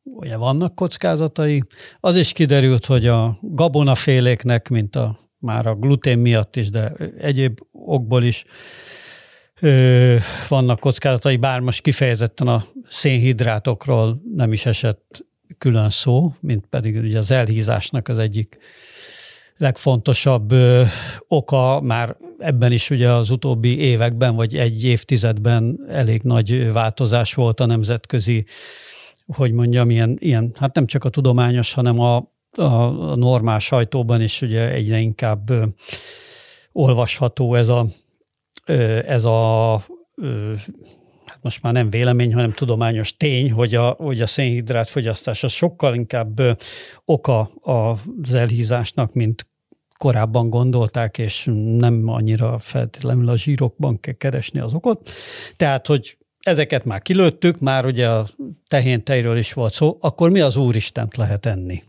[0.04, 1.62] ugye vannak kockázatai.
[2.00, 7.60] Az is kiderült, hogy a gabonaféléknek, mint a már a glutén miatt is, de egyéb
[7.72, 8.44] okból is
[9.60, 10.16] ö,
[10.48, 15.24] vannak kockázatai, bár most kifejezetten a szénhidrátokról nem is esett
[15.58, 18.58] külön szó, mint pedig ugye az elhízásnak az egyik
[19.56, 20.82] legfontosabb ö,
[21.28, 27.60] oka már ebben is ugye az utóbbi években, vagy egy évtizedben elég nagy változás volt
[27.60, 28.44] a nemzetközi,
[29.26, 32.16] hogy mondjam, ilyen, ilyen hát nem csak a tudományos, hanem a,
[32.56, 32.62] a,
[33.10, 35.64] a normál sajtóban is ugye egyre inkább ö,
[36.72, 37.86] olvasható ez a,
[38.66, 39.80] ö, ez a
[40.14, 40.54] ö,
[41.26, 45.52] hát most már nem vélemény, hanem tudományos tény, hogy a, hogy a szénhidrát fogyasztás az
[45.52, 46.52] sokkal inkább ö,
[47.04, 49.46] oka az elhízásnak, mint
[49.98, 55.10] korábban gondolták, és nem annyira feltétlenül a zsírokban kell keresni az okot.
[55.56, 58.26] Tehát, hogy ezeket már kilőttük, már ugye a
[58.68, 61.82] tehén tejről is volt szó, akkor mi az Úristent lehet enni?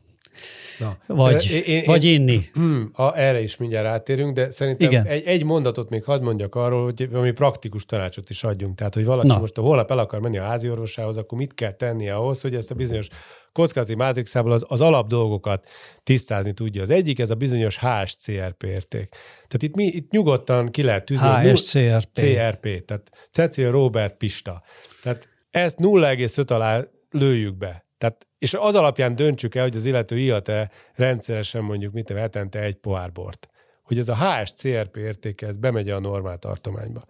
[0.79, 2.43] Na, vagy, én, én, vagy inni.
[2.53, 5.05] Hmm, a, erre is mindjárt átérünk, de szerintem Igen.
[5.05, 8.75] Egy, egy mondatot még hadd mondjak arról, hogy ami praktikus tanácsot is adjunk.
[8.75, 9.37] Tehát, hogy valaki Na.
[9.37, 12.55] most a holnap el akar menni a házi orvosához, akkor mit kell tennie ahhoz, hogy
[12.55, 13.07] ezt a bizonyos
[13.51, 15.67] kockázati mátrixából az, az alap dolgokat
[16.03, 16.81] tisztázni tudja.
[16.81, 19.09] Az egyik, ez a bizonyos HSCRP érték.
[19.33, 21.27] Tehát itt, mi, itt nyugodtan ki lehet tűzni.
[21.27, 22.11] HSCRP.
[22.13, 24.63] CRP, tehát Cecil Robert Pista.
[25.01, 27.84] Tehát ezt 0,5 alá lőjük be.
[28.05, 32.75] Tehát, és az alapján döntsük el, hogy az illető ihat-e rendszeresen mondjuk mit hetente egy
[32.75, 33.47] pohár bort.
[33.83, 37.03] Hogy ez a HSCRP értéke, ez bemegy a normál tartományba.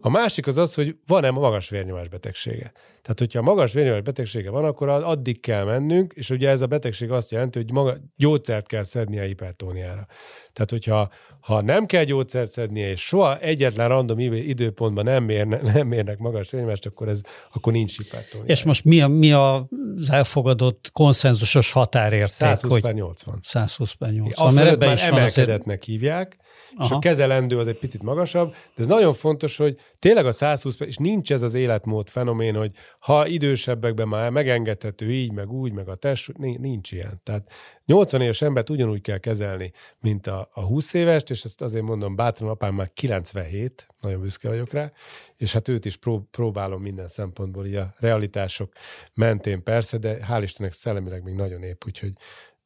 [0.00, 2.72] A másik az az, hogy van-e magas vérnyomás betegsége.
[3.02, 7.10] Tehát, hogyha magas vérnyomás betegsége van, akkor addig kell mennünk, és ugye ez a betegség
[7.10, 10.06] azt jelenti, hogy maga, gyógyszert kell szedni a hipertóniára.
[10.52, 15.86] Tehát, hogyha ha nem kell gyógyszert szednie, és soha egyetlen random időpontban nem, mérne, nem
[15.86, 17.20] mérnek magas vérnyomást, akkor, ez,
[17.52, 18.46] akkor nincs hipertónia.
[18.46, 22.32] És most mi, a, mi az elfogadott konszenzusos határérték?
[22.32, 22.82] 120 hogy...
[22.82, 23.40] per 80.
[23.42, 24.46] 120 per 80.
[24.46, 25.84] A mert ebben is emelkedetnek azért...
[25.84, 26.36] hívják,
[26.74, 26.84] Aha.
[26.84, 30.80] és a kezelendő az egy picit magasabb, de ez nagyon fontos, hogy tényleg a 120,
[30.80, 35.88] és nincs ez az életmód fenomén, hogy ha idősebbekben már megengedhető így, meg úgy, meg
[35.88, 37.20] a test, nincs ilyen.
[37.22, 37.50] Tehát
[37.86, 42.16] 80 éves embert ugyanúgy kell kezelni, mint a, a 20 évest, és ezt azért mondom,
[42.16, 44.92] bátran apám már 97, nagyon büszke vagyok rá,
[45.36, 48.72] és hát őt is prób- próbálom minden szempontból, így a realitások
[49.14, 52.12] mentén persze, de hál' Istennek szellemileg még nagyon épp, úgyhogy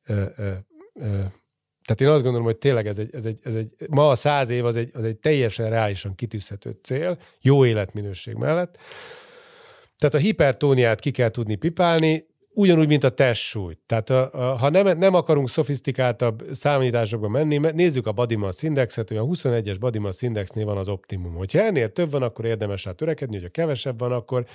[0.06, 0.52] ö, ö,
[0.94, 1.20] ö,
[1.84, 4.50] tehát én azt gondolom, hogy tényleg ez egy, ez egy, ez egy ma a száz
[4.50, 8.78] év az egy, az egy teljesen reálisan kitűzhető cél, jó életminőség mellett.
[9.98, 13.76] Tehát a hipertóniát ki kell tudni pipálni, ugyanúgy, mint a testsúly.
[13.86, 19.08] Tehát a, a, ha nem, nem akarunk szofisztikáltabb számításokba menni, nézzük a body mass indexet,
[19.08, 21.34] hogy a 21-es body mass indexnél van az optimum.
[21.34, 24.46] Hogyha ennél több van, akkor érdemes rá törekedni, hogyha kevesebb van, akkor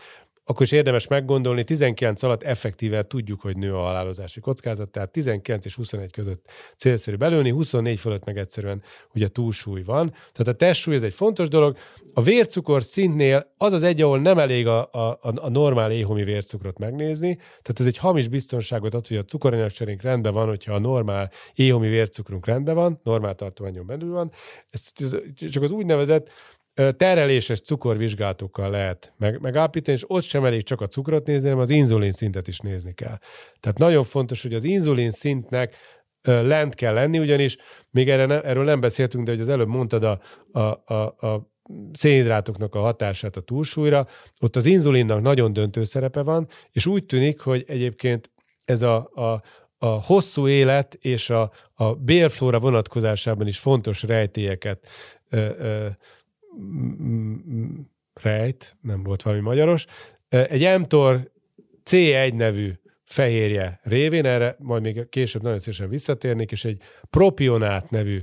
[0.49, 5.65] akkor is érdemes meggondolni, 19 alatt effektíve tudjuk, hogy nő a halálozási kockázat, tehát 19
[5.65, 8.83] és 21 között célszerű belőni, 24 fölött meg egyszerűen
[9.13, 10.09] ugye túlsúly van.
[10.09, 11.77] Tehát a testsúly ez egy fontos dolog.
[12.13, 16.77] A vércukor szintnél az az egy, ahol nem elég a, a, a normál éhomi vércukrot
[16.77, 21.31] megnézni, tehát ez egy hamis biztonságot ad, hogy a cukoranyagcserénk rendben van, hogyha a normál
[21.53, 24.31] éhomi vércukrunk rendben van, normál tartományon belül van.
[24.69, 24.91] Ez
[25.51, 26.29] csak az úgynevezett
[26.97, 31.69] tereléses cukorvizsgálatokkal lehet meg, megállapítani, és ott sem elég csak a cukrot nézni, hanem az
[31.69, 33.17] inzulin szintet is nézni kell.
[33.59, 35.75] Tehát nagyon fontos, hogy az inzulin szintnek
[36.21, 37.57] lent kell lenni, ugyanis
[37.89, 40.19] még erre ne, erről nem beszéltünk, de hogy az előbb mondtad a,
[40.51, 40.93] a, a,
[41.27, 41.51] a
[41.91, 44.07] szénhidrátoknak a hatását a túlsúlyra,
[44.39, 48.31] ott az inzulinnak nagyon döntő szerepe van, és úgy tűnik, hogy egyébként
[48.65, 49.41] ez a, a,
[49.77, 54.87] a hosszú élet és a, a bérflóra vonatkozásában is fontos rejtélyeket
[55.29, 55.87] ö, ö,
[58.13, 59.85] rejt, nem volt valami magyaros,
[60.29, 61.31] egy mTOR
[61.89, 62.71] C1 nevű
[63.03, 68.19] fehérje révén, erre majd még később nagyon szívesen visszatérnék, és egy propionát nevű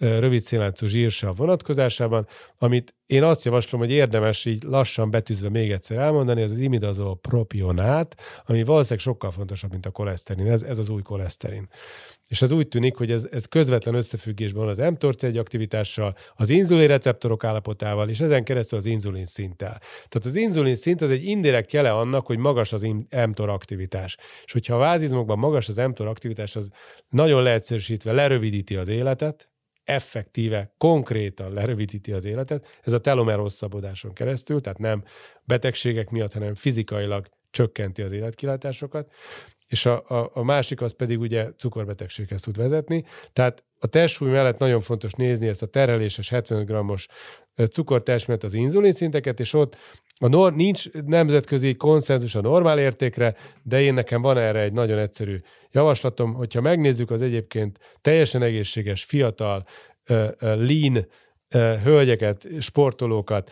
[0.00, 2.26] rövid széláncú zsírsav vonatkozásában,
[2.58, 7.18] amit én azt javaslom, hogy érdemes így lassan betűzve még egyszer elmondani, ez az imidazol
[7.18, 10.50] propionát, ami valószínűleg sokkal fontosabb, mint a koleszterin.
[10.50, 11.68] Ez, ez az új koleszterin.
[12.28, 16.50] És ez úgy tűnik, hogy ez, ez közvetlen összefüggésben van az mTOR egy aktivitással, az
[16.50, 19.78] inzulin receptorok állapotával, és ezen keresztül az inzulin szinttel.
[19.78, 22.86] Tehát az inzulin szint az egy indirekt jele annak, hogy magas az
[23.26, 24.16] mTOR aktivitás.
[24.44, 26.70] És hogyha a vázizmokban magas az mTOR aktivitás, az
[27.08, 29.49] nagyon leegyszerűsítve lerövidíti az életet,
[29.90, 32.78] effektíve, konkrétan lerövidíti az életet.
[32.82, 35.04] Ez a telomer hosszabbodáson keresztül, tehát nem
[35.44, 39.12] betegségek miatt, hanem fizikailag csökkenti az életkilátásokat,
[39.66, 43.04] és a, a, a másik az pedig ugye cukorbetegséghez tud vezetni.
[43.32, 47.06] Tehát a testsúly mellett nagyon fontos nézni ezt a tereléses 75 g-os
[47.64, 49.76] cukortest az inzulin szinteket, és ott
[50.22, 54.98] a nor- nincs nemzetközi konszenzus a normál értékre, de én nekem van erre egy nagyon
[54.98, 55.40] egyszerű
[55.70, 59.64] javaslatom, hogyha megnézzük az egyébként teljesen egészséges, fiatal,
[60.38, 61.06] lean
[61.82, 63.50] hölgyeket, sportolókat,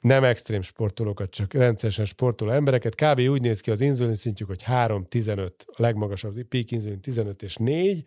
[0.00, 2.94] nem extrém sportolókat, csak rendszeresen sportoló embereket.
[2.94, 3.20] Kb.
[3.20, 8.02] úgy néz ki az inzulin szintjük, hogy 3-15, a legmagasabb peak inzulin 15 és 4.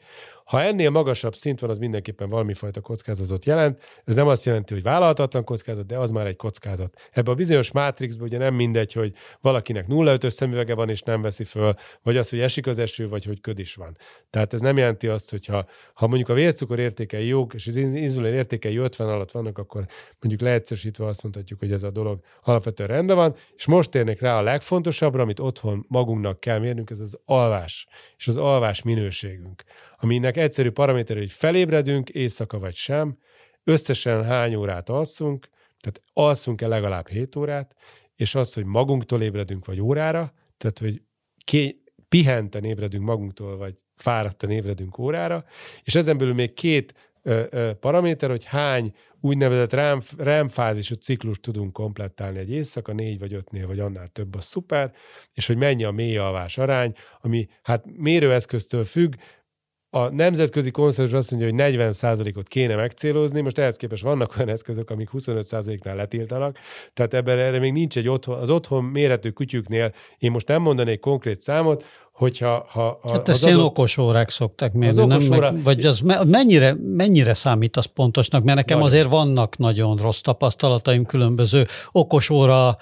[0.49, 3.83] Ha ennél magasabb szint van, az mindenképpen valami fajta kockázatot jelent.
[4.05, 7.09] Ez nem azt jelenti, hogy vállalhatatlan kockázat, de az már egy kockázat.
[7.11, 11.43] Ebben a bizonyos mátrixban ugye nem mindegy, hogy valakinek 0,5-ös szemüvege van és nem veszi
[11.43, 11.73] föl,
[12.03, 13.97] vagy az, hogy esik az eső, vagy hogy köd is van.
[14.29, 17.75] Tehát ez nem jelenti azt, hogy ha, ha mondjuk a vércukor értékei jók, és az
[17.75, 19.85] inzulin értékei 50 alatt vannak, akkor
[20.19, 24.37] mondjuk leegyszerűsítve azt mondhatjuk, hogy ez a dolog alapvetően rendben van, és most térnék rá
[24.37, 27.87] a legfontosabbra, amit otthon magunknak kell mérnünk, ez az alvás,
[28.17, 29.63] és az alvás minőségünk,
[29.99, 33.17] aminek egyszerű paraméter, hogy felébredünk éjszaka vagy sem,
[33.63, 37.75] összesen hány órát alszunk, tehát alszunk-e legalább 7 órát,
[38.15, 41.01] és az, hogy magunktól ébredünk vagy órára, tehát hogy
[41.43, 45.45] ki, pihenten ébredünk magunktól, vagy fáradtan ébredünk órára,
[45.83, 46.93] és ezen belül még két
[47.23, 53.19] ö, ö, paraméter, hogy hány úgynevezett REM, REM fázisú ciklus tudunk komplettálni egy éjszaka, négy
[53.19, 54.93] vagy ötnél, vagy annál több a szuper,
[55.33, 59.13] és hogy mennyi a mély alvás arány, ami hát mérőeszköztől függ,
[59.91, 64.89] a nemzetközi konszenzus azt mondja, hogy 40%-ot kéne megcélozni, most ehhez képest vannak olyan eszközök,
[64.89, 66.57] amik 25%-nál letiltanak,
[66.93, 70.99] tehát ebben erre még nincs egy otthon, az otthon méretű kütyüknél, én most nem mondanék
[70.99, 71.85] konkrét számot,
[72.19, 72.65] hogyha...
[72.69, 73.69] Ha, ha, hát ezt ilyen adott...
[73.69, 75.21] okos órák szokták mérni, nem?
[75.31, 75.51] Óra...
[75.51, 78.43] Meg, vagy az mennyire, mennyire számít az pontosnak?
[78.43, 78.93] Mert nekem Nagyon.
[78.93, 82.77] azért vannak nagyon rossz tapasztalataim különböző okos óra,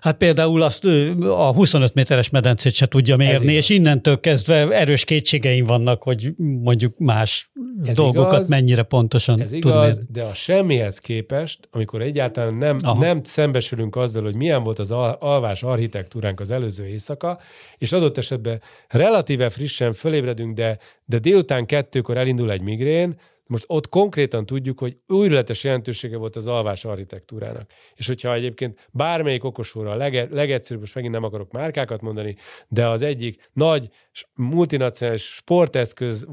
[0.00, 0.84] hát például azt
[1.20, 6.98] a 25 méteres medencét se tudja mérni, és innentől kezdve erős kétségeim vannak, hogy mondjuk
[6.98, 7.50] más
[7.84, 10.12] ez dolgokat igaz, mennyire pontosan ez tud igaz, mérni.
[10.12, 15.62] de a semmihez képest, amikor egyáltalán nem, nem szembesülünk azzal, hogy milyen volt az alvás
[15.62, 17.38] architektúránk az előző éjszaka,
[17.78, 23.16] és adott esetben relatíve frissen fölébredünk, de, de délután kettőkor elindul egy migrén,
[23.46, 27.70] most ott konkrétan tudjuk, hogy újreletes jelentősége volt az alvás architektúrának.
[27.94, 32.36] És hogyha egyébként bármelyik okosóra a lege, legegyszerűbb, most megint nem akarok márkákat mondani,
[32.68, 33.88] de az egyik nagy
[34.34, 36.26] multinacionális sporteszköz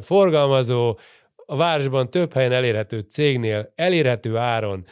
[0.00, 0.98] forgalmazó,
[1.46, 4.86] a városban több helyen elérhető cégnél elérhető áron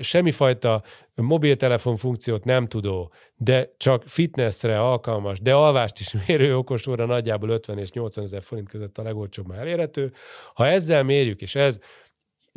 [0.00, 0.82] semmifajta
[1.14, 7.78] mobiltelefon funkciót nem tudó, de csak fitnessre alkalmas, de alvást is mérő okosóra nagyjából 50
[7.78, 10.12] és 80 ezer forint között a legolcsóbb már elérhető.
[10.54, 11.78] Ha ezzel mérjük, és ez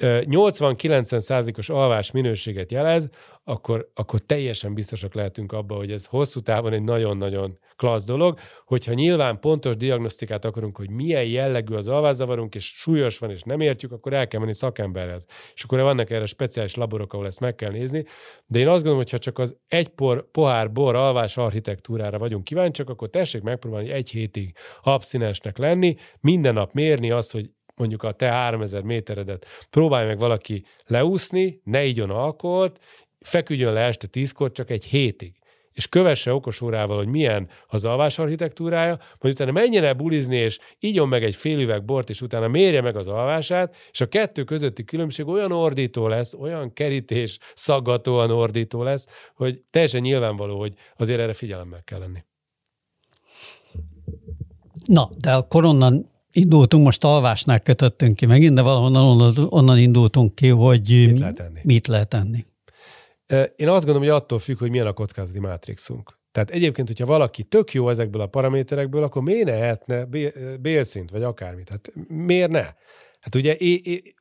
[0.02, 3.10] 80-90%-os alvás minőséget jelez,
[3.44, 8.94] akkor, akkor teljesen biztosak lehetünk abban, hogy ez hosszú távon egy nagyon-nagyon klassz dolog, hogyha
[8.94, 13.91] nyilván pontos diagnosztikát akarunk, hogy milyen jellegű az alvászavarunk, és súlyos van, és nem értjük,
[13.91, 15.26] akkor el kell menni szakemberhez.
[15.54, 18.06] És akkor vannak erre speciális laborok, ahol ezt meg kell nézni.
[18.46, 22.44] De én azt gondolom, hogy ha csak az egy por, pohár bor alvás architektúrára vagyunk
[22.44, 28.12] kíváncsiak, akkor tessék megpróbálni egy hétig abszinensnek lenni, minden nap mérni azt, hogy mondjuk a
[28.12, 32.80] te 3000 méteredet próbálj meg valaki leúszni, ne igyon alkoholt,
[33.20, 35.34] feküdjön le este tízkor csak egy hétig
[35.74, 40.60] és kövesse okos órával, hogy milyen az alvás architektúrája, majd utána menjen el bulizni, és
[40.80, 44.44] igyon meg egy fél üveg bort, és utána mérje meg az alvását, és a kettő
[44.44, 51.20] közötti különbség olyan ordító lesz, olyan kerítés szaggatóan ordító lesz, hogy teljesen nyilvánvaló, hogy azért
[51.20, 52.24] erre figyelemmel kell lenni.
[54.86, 60.36] Na, de akkor onnan indultunk, most alvásnál kötöttünk ki megint, de valahonnan onnan, onnan indultunk
[60.36, 61.60] ki, hogy mit lehet tenni.
[61.64, 62.46] Mit lehet tenni.
[63.56, 66.20] Én azt gondolom, hogy attól függ, hogy milyen a kockázati mátrixunk.
[66.32, 70.08] Tehát egyébként, hogyha valaki tök jó ezekből a paraméterekből, akkor miért ne lehetne
[70.60, 71.70] bélszint, vagy akármit?
[71.70, 72.64] Hát miért ne?
[73.20, 73.58] Hát ugye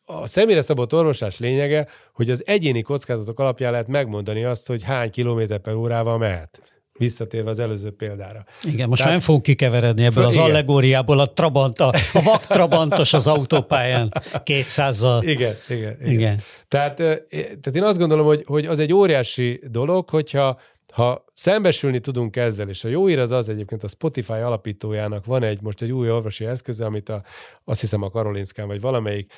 [0.05, 5.11] a személyre szabott orvoslás lényege, hogy az egyéni kockázatok alapján lehet megmondani azt, hogy hány
[5.11, 6.72] kilométer per órával mehet
[7.03, 8.45] visszatérve az előző példára.
[8.63, 10.47] Igen, most Tehát, nem fogunk kikeveredni ebből az igen.
[10.47, 15.19] allegóriából, a Trabant, a, a vak Trabantos az autópályán 200-zal.
[15.21, 16.13] Igen, igen, igen.
[16.13, 16.43] igen.
[16.69, 20.59] Tehát, tehát én azt gondolom, hogy, hogy az egy óriási dolog, hogyha
[20.93, 25.43] ha szembesülni tudunk ezzel, és a jó ír az az egyébként a Spotify alapítójának van
[25.43, 27.23] egy most egy új orvosi eszköze, amit a,
[27.65, 29.33] azt hiszem a Karolinszkán vagy valamelyik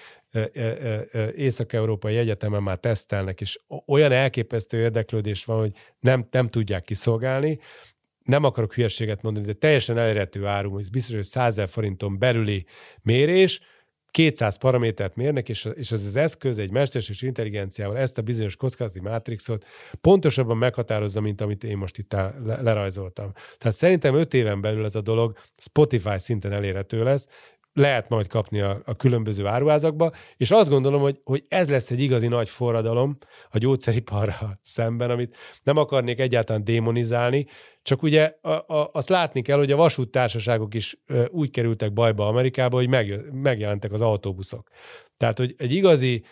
[1.35, 7.59] észak-európai egyetemen már tesztelnek, és olyan elképesztő érdeklődés van, hogy nem, nem tudják kiszolgálni.
[8.25, 12.67] Nem akarok hülyeséget mondani, de teljesen elérhető áru, hogy biztos, hogy 100 forinton belüli
[13.03, 13.61] mérés,
[14.15, 19.01] 200 paramétert mérnek, és, és az az eszköz egy mesterséges intelligenciával ezt a bizonyos kockázati
[19.01, 19.67] mátrixot
[20.01, 22.13] pontosabban meghatározza, mint amit én most itt
[22.45, 23.33] lerajzoltam.
[23.59, 27.29] Tehát szerintem 5 éven belül ez a dolog Spotify szinten elérhető lesz,
[27.75, 32.01] lehet majd kapni a, a különböző áruházakba, és azt gondolom, hogy, hogy ez lesz egy
[32.01, 33.19] igazi nagy forradalom
[33.51, 37.47] a gyógyszeriparra szemben, amit nem akarnék egyáltalán démonizálni,
[37.83, 40.97] csak ugye a, a, azt látni kell, hogy a vasúttársaságok is
[41.29, 44.69] úgy kerültek bajba Amerikába, hogy meg, megjelentek az autóbuszok.
[45.17, 46.25] Tehát, hogy egy igazi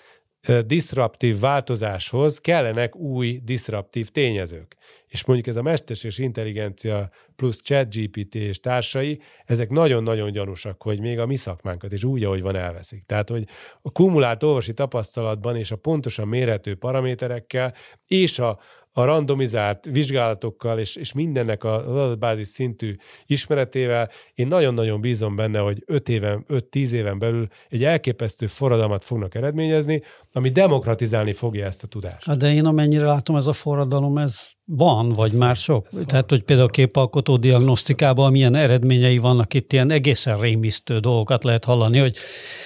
[0.66, 4.76] diszruptív változáshoz kellenek új diszruptív tényezők.
[5.06, 11.18] és mondjuk ez a mesterséges intelligencia plusz ChatGPT és társai, ezek nagyon-nagyon gyanúsak, hogy még
[11.18, 13.04] a mi szakmánkat is úgy, ahogy van, elveszik.
[13.06, 13.44] Tehát, hogy
[13.82, 17.74] a kumulált orvosi tapasztalatban és a pontosan mérhető paraméterekkel
[18.06, 18.58] és a,
[18.92, 25.82] a randomizált vizsgálatokkal és, és mindennek az adatbázis szintű ismeretével én nagyon-nagyon bízom benne, hogy
[25.86, 31.86] 5 éven, 5-10 éven belül egy elképesztő forradalmat fognak eredményezni, ami demokratizálni fogja ezt a
[31.86, 32.26] tudást.
[32.26, 34.40] Hát de én amennyire látom, ez a forradalom, ez
[34.76, 35.86] van, vagy ez már sok.
[35.90, 41.44] Ez Tehát, hogy például a képalkotó diagnosztikában milyen eredményei vannak itt, ilyen egészen rémisztő dolgokat
[41.44, 42.16] lehet hallani, hogy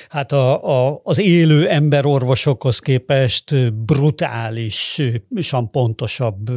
[0.08, 6.50] hát a, a, az élő emberorvosokhoz képest brutálisan pontosabb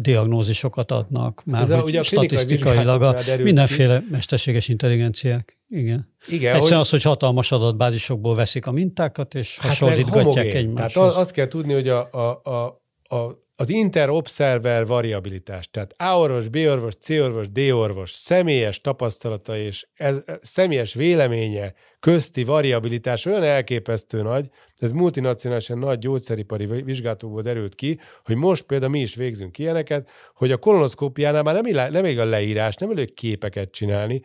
[0.00, 1.42] diagnózisokat adnak.
[1.44, 4.06] Már ez a, ugye a statisztikailag a mindenféle ki.
[4.10, 5.58] mesterséges intelligenciák.
[5.68, 6.14] Igen.
[6.28, 6.86] Igen Egyszerűen hogy...
[6.86, 10.92] az, hogy hatalmas adatbázisokból veszik a mintákat, és hát hasonlítgatják egymáshoz.
[10.92, 12.80] Tehát azt kell tudni, hogy a, a, a,
[13.16, 19.56] a az interobserver variabilitás, tehát A orvos, B orvos, C orvos, D orvos személyes tapasztalata
[19.56, 27.74] és ez, személyes véleménye közti variabilitás olyan elképesztő nagy, ez multinacionálisan nagy gyógyszeripari vizsgálatokból derült
[27.74, 32.18] ki, hogy most például mi is végzünk ilyeneket, hogy a kolonoszkópiánál már nem, nem még
[32.18, 34.22] a leírás, nem elég képeket csinálni,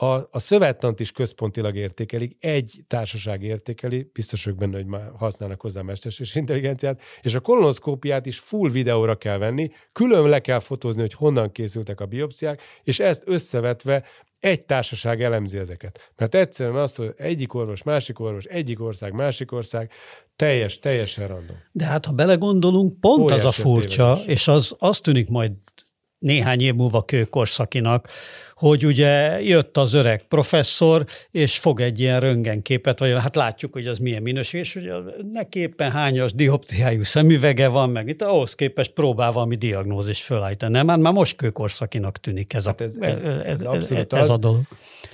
[0.00, 5.60] a, a szövettant is központilag értékelik, egy társaság értékeli, biztos vagyok benne, hogy már használnak
[5.60, 11.00] hozzá mesterséges intelligenciát, és a kolonoszkópiát is full videóra kell venni, külön le kell fotózni,
[11.00, 14.04] hogy honnan készültek a biopsziák, és ezt összevetve
[14.40, 16.12] egy társaság elemzi ezeket.
[16.16, 19.90] Mert egyszerűen az, hogy egyik orvos, másik orvos, egyik ország, másik ország,
[20.36, 21.56] teljes, teljesen random.
[21.72, 24.34] De hát, ha belegondolunk, pont Óriás az a furcsa, tévedés.
[24.34, 25.52] és az, az tűnik majd
[26.18, 28.08] néhány év múlva kőkorszakinak,
[28.54, 33.86] hogy ugye jött az öreg professzor, és fog egy ilyen röngenképet, vagy hát látjuk, hogy
[33.86, 34.92] az milyen minőség, és ugye
[35.32, 40.72] neki éppen hányas dioptriájú szemüvege van, meg itt ahhoz képest próbál valami diagnózis fölállítani.
[40.72, 44.18] Nem, már, már most kőkorszakinak tűnik ez, hát ez, a, ez, ez, ez, abszolút ez,
[44.18, 44.30] ez az.
[44.30, 44.62] a dolog.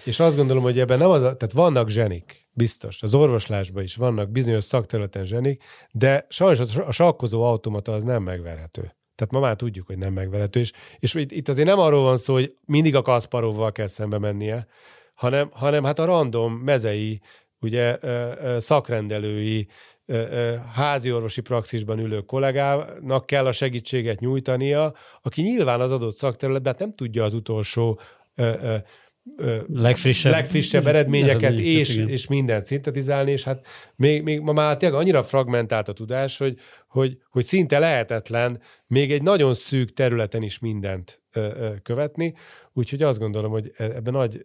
[0.05, 3.03] És azt gondolom, hogy ebben nem az, a, tehát vannak zsenik, biztos.
[3.03, 8.95] Az orvoslásban is vannak bizonyos szakterületen zsenik, de sajnos a sakkozó automata az nem megverhető.
[9.15, 10.61] Tehát ma már tudjuk, hogy nem megverető.
[10.61, 14.67] És, és itt azért nem arról van szó, hogy mindig a Kasparovval kell szembe mennie,
[15.15, 17.21] hanem, hanem hát a random mezei,
[17.61, 17.99] ugye
[18.59, 19.69] szakrendelői,
[20.73, 26.81] házi orvosi praxisban ülő kollégának kell a segítséget nyújtania, aki nyilván az adott szakterületben hát
[26.81, 28.01] nem tudja az utolsó
[29.67, 33.67] legfrissebb, legfrissebb eredményeket és, és mindent szintetizálni, és hát
[33.97, 36.59] még, még ma már tényleg annyira fragmentált a tudás, hogy,
[36.89, 41.24] hogy, hogy szinte lehetetlen még egy nagyon szűk területen is mindent
[41.83, 42.35] követni,
[42.73, 44.45] úgyhogy azt gondolom, hogy e, ebben nagy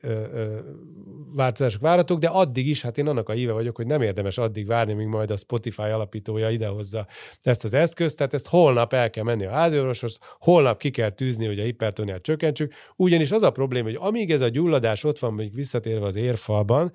[1.35, 4.67] változások várhatók, de addig is, hát én annak a híve vagyok, hogy nem érdemes addig
[4.67, 7.07] várni, míg majd a Spotify alapítója idehozza
[7.41, 11.45] ezt az eszközt, tehát ezt holnap el kell menni a háziorvoshoz, holnap ki kell tűzni,
[11.45, 15.33] hogy a hipertoniát csökkentsük, ugyanis az a probléma, hogy amíg ez a gyulladás ott van,
[15.33, 16.91] még visszatérve az érfalban,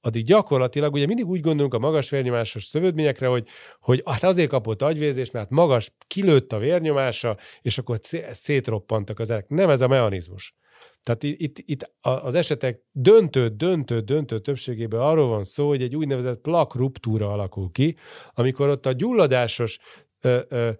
[0.00, 3.48] addig gyakorlatilag ugye mindig úgy gondolunk a magas vérnyomásos szövődményekre, hogy,
[3.80, 7.98] hogy hát azért kapott agyvérzést, mert magas kilőtt a vérnyomása, és akkor
[8.30, 9.48] szétroppantak az erek.
[9.48, 10.56] Nem ez a mechanizmus.
[11.02, 16.40] Tehát itt, itt az esetek döntő, döntő, döntő többségében arról van szó, hogy egy úgynevezett
[16.40, 17.96] plak ruptúra alakul ki,
[18.34, 19.78] amikor ott a gyulladásos
[20.20, 20.70] ö, ö,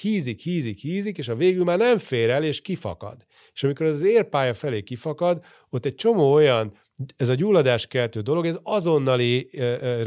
[0.00, 3.26] hízik, hízik, hízik, és a végül már nem fér el, és kifakad.
[3.52, 6.78] És amikor az érpálya felé kifakad, ott egy csomó olyan
[7.16, 9.50] ez a gyulladáskeltő dolog, ez azonnali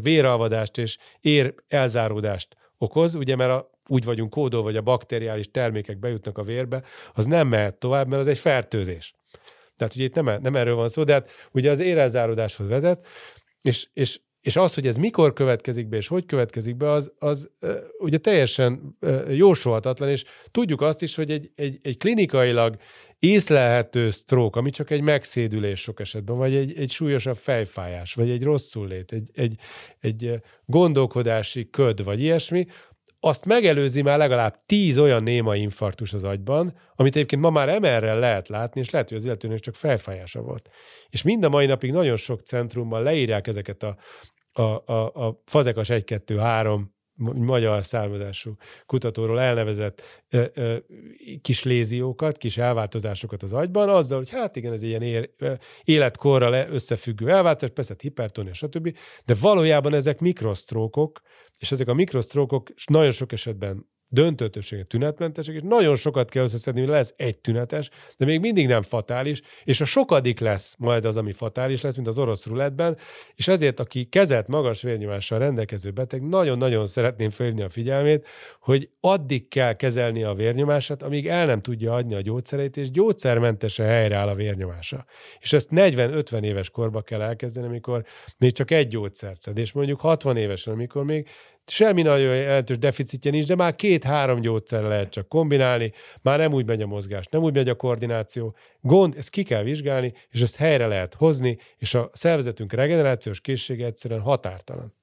[0.02, 6.00] véralvadást és ér elzáródást okoz, ugye mert a, úgy vagyunk kódol, vagy a bakteriális termékek
[6.00, 6.84] bejutnak a vérbe,
[7.14, 9.14] az nem mehet tovább, mert az egy fertőzés.
[9.78, 13.08] Tehát ugye itt nem, nem erről van szó, de hát ugye az érelzáródáshoz vezet,
[13.62, 17.50] és, és és az, hogy ez mikor következik be, és hogy következik be, az, az
[18.00, 18.98] ugye teljesen
[19.30, 22.78] jósolhatatlan, és tudjuk azt is, hogy egy, egy, egy klinikailag
[23.20, 28.44] észlelhető stroke, ami csak egy megszédülés sok esetben, vagy egy, egy súlyosabb fejfájás, vagy egy
[28.44, 29.60] rosszul lét, egy, egy,
[30.00, 32.68] egy gondolkodási köd, vagy ilyesmi,
[33.24, 38.20] azt megelőzi már legalább tíz olyan néma infarktus az agyban, amit egyébként ma már MR-rel
[38.20, 40.70] lehet látni, és lehet, hogy az illetőnek csak fejfájása volt.
[41.10, 43.98] És mind a mai napig nagyon sok centrumban leírják ezeket a,
[44.52, 46.82] a, a, a fazekas 1-2-3
[47.34, 48.56] magyar származású
[48.86, 50.76] kutatóról elnevezett ö, ö,
[51.42, 55.30] kis léziókat, kis elváltozásokat az agyban, azzal, hogy hát igen, ez ilyen ér,
[55.84, 61.22] életkorral összefüggő elváltozás, persze hipertonia, stb., de valójában ezek mikrosztrókok,
[61.62, 66.80] és ezek a mikrosztrókok nagyon sok esetben döntő többsége tünetmentesek, és nagyon sokat kell összeszedni,
[66.80, 71.18] hogy lesz egy tünetes, de még mindig nem fatális, és a sokadik lesz majd az,
[71.18, 72.98] ami fatális lesz, mint az orosz ruletben,
[73.36, 78.28] és ezért, aki kezelt magas vérnyomással rendelkező beteg, nagyon-nagyon szeretném felhívni a figyelmét,
[78.60, 83.86] hogy addig kell kezelni a vérnyomását, amíg el nem tudja adni a gyógyszereit, és gyógyszermentesen
[83.86, 85.06] helyreáll a vérnyomása.
[85.40, 88.06] És ezt 40-50 éves korba kell elkezdeni, amikor
[88.38, 91.28] még csak egy gyógyszert szed, és mondjuk 60 évesen, amikor még
[91.72, 95.92] semmi nagyon jelentős deficitje nincs, de már két-három gyógyszer lehet csak kombinálni,
[96.22, 98.56] már nem úgy megy a mozgás, nem úgy megy a koordináció.
[98.82, 103.86] Gond, ezt ki kell vizsgálni, és ezt helyre lehet hozni, és a szervezetünk regenerációs készsége
[103.86, 105.01] egyszerűen határtalan.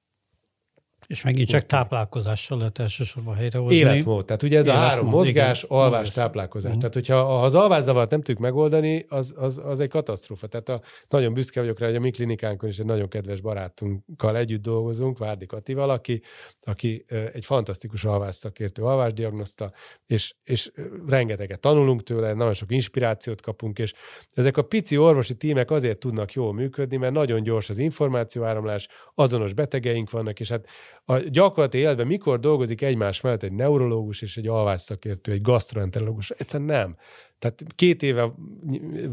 [1.09, 3.75] És megint csak táplálkozással lehet elsősorban helyrehozni.
[3.75, 4.25] Életmód.
[4.25, 5.77] Tehát ugye ez Életmód, a három mozgás, igen.
[5.77, 6.71] alvás, táplálkozás.
[6.73, 6.79] Uh-huh.
[6.79, 10.47] Tehát hogyha ha az alvászavart nem tudjuk megoldani, az, az, az egy katasztrófa.
[10.47, 14.37] Tehát a, nagyon büszke vagyok rá, hogy a mi klinikánkon is egy nagyon kedves barátunkkal
[14.37, 16.21] együtt dolgozunk, Várdi Katival, aki,
[16.61, 19.71] aki egy fantasztikus alvásszakértő, alvásdiagnoszta,
[20.05, 20.71] és, és
[21.07, 23.93] rengeteget tanulunk tőle, nagyon sok inspirációt kapunk, és
[24.33, 29.53] ezek a pici orvosi tímek azért tudnak jól működni, mert nagyon gyors az információáramlás, azonos
[29.53, 30.65] betegeink vannak, és hát
[31.09, 36.29] a gyakorlati életben mikor dolgozik egymás mellett egy neurológus és egy alvásszakértő, egy gastroenterológus?
[36.29, 36.95] Egyszerűen nem.
[37.39, 38.33] Tehát két éve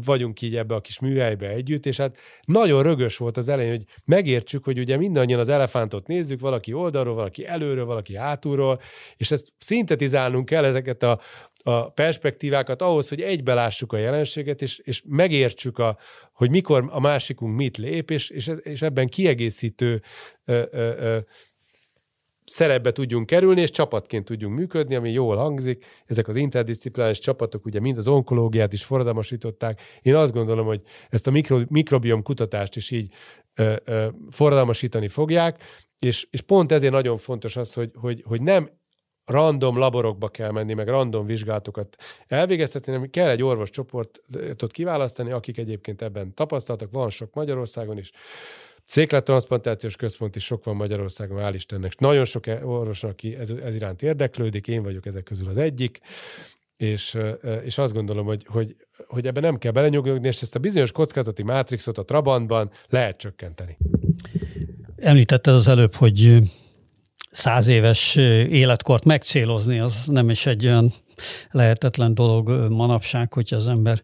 [0.05, 3.85] vagyunk így ebbe a kis műhelybe együtt, és hát nagyon rögös volt az elején, hogy
[4.05, 8.81] megértsük, hogy ugye mindannyian az elefántot nézzük, valaki oldalról, valaki előről, valaki hátulról,
[9.17, 11.19] és ezt szintetizálnunk kell ezeket a,
[11.63, 15.97] a perspektívákat ahhoz, hogy egybelássuk a jelenséget, és, és megértsük, a,
[16.33, 20.01] hogy mikor a másikunk mit lép, és, és, és ebben kiegészítő
[20.45, 21.17] ö, ö, ö,
[22.49, 25.85] szerepbe tudjunk kerülni, és csapatként tudjunk működni, ami jól hangzik.
[26.05, 29.81] Ezek az interdisziplinális csapatok ugye mind az onkológiát is forradalmasították.
[30.01, 33.13] Én azt gondolom, hogy ezt a mikro, mikrobiom kutatást is így
[34.29, 35.63] forradalmasítani fogják,
[35.99, 38.69] és, és pont ezért nagyon fontos az, hogy, hogy, hogy nem
[39.25, 41.95] random laborokba kell menni, meg random vizsgálatokat
[42.27, 48.11] elvégeztetni, hanem kell egy orvos csoportot kiválasztani, akik egyébként ebben tapasztaltak, van sok Magyarországon is,
[48.87, 51.99] Széklettranszplantációs központ is sok van Magyarországon, hál' Istennek.
[51.99, 55.99] Nagyon sok e- orvos, aki ez, ez iránt érdeklődik, én vagyok ezek közül az egyik,
[56.77, 57.17] és,
[57.63, 58.75] és azt gondolom, hogy, hogy,
[59.07, 63.77] hogy ebben nem kell belenyugodni, és ezt a bizonyos kockázati mátrixot a Trabantban lehet csökkenteni.
[64.95, 66.37] Említetted az előbb, hogy
[67.31, 68.15] száz éves
[68.49, 70.93] életkort megcélozni, az nem is egy olyan
[71.51, 74.03] lehetetlen dolog manapság, hogyha az ember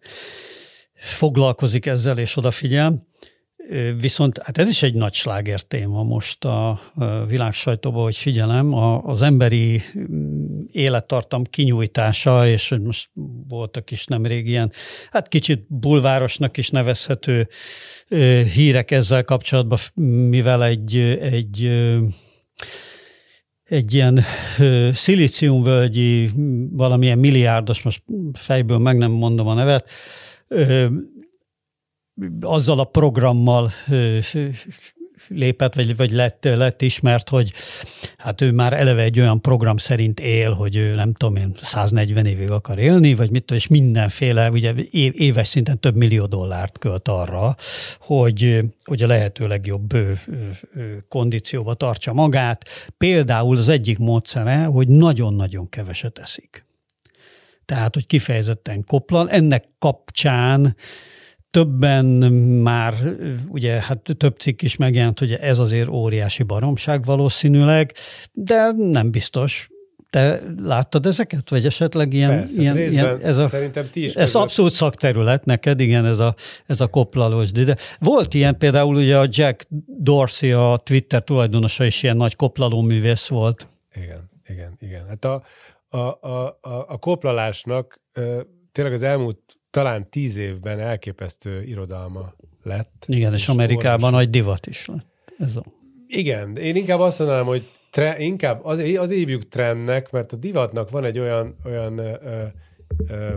[0.94, 3.08] foglalkozik ezzel és odafigyel.
[4.00, 6.80] Viszont hát ez is egy nagy sláger téma most a
[7.28, 8.74] világ sajtóban, hogy figyelem,
[9.08, 13.10] az emberi mm, élettartam kinyújtása, és most
[13.48, 14.72] voltak is nemrég ilyen,
[15.12, 17.48] hát kicsit bulvárosnak is nevezhető
[18.54, 19.78] hírek ezzel kapcsolatban,
[20.30, 21.70] mivel egy, egy
[23.64, 24.24] egy ilyen
[24.94, 26.30] szilíciumvölgyi,
[26.72, 28.04] valamilyen milliárdos, most
[28.34, 29.90] fejből meg nem mondom a nevet,
[32.42, 33.72] azzal a programmal
[35.28, 37.54] lépett, vagy, vagy lett, lett ismert, hogy
[38.18, 42.26] hát ő már eleve egy olyan program szerint él, hogy ő nem tudom én 140
[42.26, 44.74] évig akar élni, vagy mit és mindenféle, ugye
[45.12, 47.56] éves szinten több millió dollárt költ arra,
[48.00, 49.98] hogy, hogy a lehető legjobb
[51.08, 52.66] kondícióba tartsa magát.
[52.98, 56.64] Például az egyik módszere, hogy nagyon-nagyon keveset eszik.
[57.66, 59.30] Tehát, hogy kifejezetten koplal.
[59.30, 60.76] Ennek kapcsán
[61.54, 62.06] többen
[62.62, 62.94] már,
[63.50, 67.94] ugye hát több cikk is megjelent, hogy ez azért óriási baromság valószínűleg,
[68.32, 69.68] de nem biztos.
[70.10, 71.50] Te láttad ezeket?
[71.50, 72.30] Vagy esetleg ilyen...
[72.30, 74.14] Persze, ilyen, ilyen ez a, szerintem ti is.
[74.14, 74.42] Ez között.
[74.42, 76.36] abszolút szakterület neked, igen, ez a,
[76.66, 77.52] ez a koplalós.
[77.52, 82.82] De volt ilyen például ugye a Jack Dorsey, a Twitter tulajdonosa is ilyen nagy koplaló
[82.82, 83.68] művész volt.
[83.94, 85.08] Igen, igen, igen.
[85.08, 85.44] Hát a,
[85.90, 88.02] a, a, a, a koplalásnak
[88.72, 89.40] tényleg az elmúlt
[89.74, 93.06] talán tíz évben elképesztő irodalma lett.
[93.08, 95.34] Igen, és, és Amerikában nagy divat is lett.
[95.38, 95.64] Ez a...
[96.08, 100.90] Igen, én inkább azt mondanám, hogy tre, inkább az, az évjük trendnek, mert a divatnak
[100.90, 102.14] van egy olyan, olyan ö,
[103.08, 103.34] ö,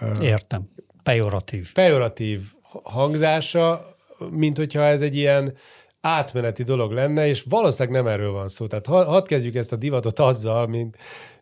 [0.00, 0.68] ö, Értem.
[1.02, 1.72] Pejoratív.
[1.72, 2.40] Pejoratív
[2.82, 3.86] hangzása,
[4.30, 5.54] mint hogyha ez egy ilyen
[6.00, 8.66] átmeneti dolog lenne, és valószínűleg nem erről van szó.
[8.66, 10.96] Tehát hadd kezdjük ezt a divatot azzal, mint,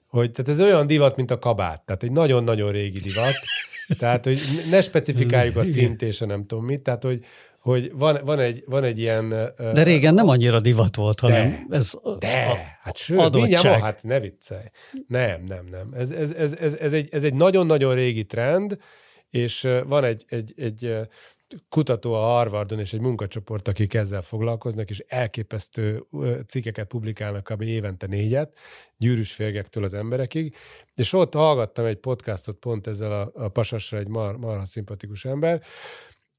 [0.07, 1.83] hogy tehát ez olyan divat, mint a kabát.
[1.85, 3.35] Tehát egy nagyon-nagyon régi divat,
[3.99, 4.39] tehát, hogy
[4.71, 7.25] ne specifikáljuk a szint és a nem tudom mit, tehát, hogy,
[7.61, 9.29] hogy van, van, egy, van egy ilyen...
[9.73, 13.81] De régen nem annyira divat volt, hanem de, ez De, a, hát sőt, mindjárt van,
[13.81, 14.65] hát ne viccelj.
[15.07, 15.89] Nem, nem, nem.
[15.93, 18.79] Ez, ez, ez, ez, ez, egy, ez egy nagyon-nagyon régi trend,
[19.31, 20.97] és van egy, egy, egy
[21.69, 26.05] kutató a Harvardon és egy munkacsoport, akik ezzel foglalkoznak, és elképesztő
[26.47, 27.63] cikkeket publikálnak kb.
[27.63, 28.59] évente négyet,
[28.97, 30.57] gyűrűs férgektől az emberekig,
[30.95, 35.63] és ott hallgattam egy podcastot pont ezzel a, a pasasra, egy mar, marha szimpatikus ember,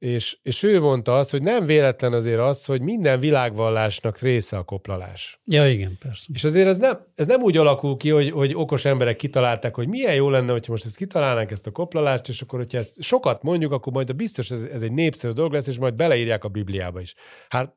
[0.02, 4.64] és, és ő mondta azt, hogy nem véletlen azért az, hogy minden világvallásnak része a
[4.64, 5.42] koplalás.
[5.46, 6.26] Ja, igen, persze.
[6.34, 9.88] És azért ez nem, ez nem úgy alakul ki, hogy, hogy okos emberek kitalálták, hogy
[9.88, 13.44] milyen jó lenne, hogyha most ezt kitalálnánk, ezt a koplalást, és akkor, hogyha ezt sokat
[13.44, 16.50] mondjuk, akkor majd a biztos ez, ez egy népszerű dolog lesz, és majd beleírják a
[16.50, 17.16] Bibliába is.
[17.50, 17.76] Hát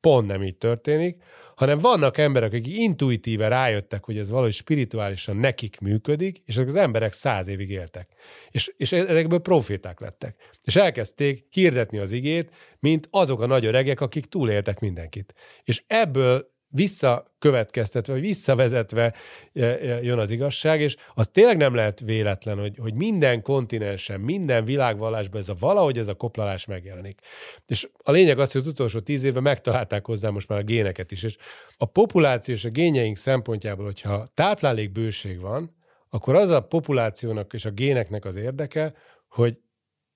[0.00, 1.22] pont nem így történik,
[1.56, 6.76] hanem vannak emberek, akik intuitíve rájöttek, hogy ez valahogy spirituálisan nekik működik, és ezek az
[6.76, 8.08] emberek száz évig éltek.
[8.50, 10.36] És, és e-, ezekből proféták lettek.
[10.64, 12.50] És elkezdték hirdetni az igét,
[12.80, 15.34] mint azok a nagy öregek, akik túléltek mindenkit.
[15.64, 19.14] És ebből visszakövetkeztetve, vagy visszavezetve
[19.52, 24.20] e, e, jön az igazság, és az tényleg nem lehet véletlen, hogy, hogy minden kontinensen,
[24.20, 27.20] minden világvallásban ez a valahogy ez a koplalás megjelenik.
[27.66, 31.12] És a lényeg az, hogy az utolsó tíz évben megtalálták hozzá most már a géneket
[31.12, 31.36] is, és
[31.76, 35.76] a populáció és a génjeink szempontjából, hogyha táplálékbőség van,
[36.08, 38.94] akkor az a populációnak és a géneknek az érdeke,
[39.28, 39.58] hogy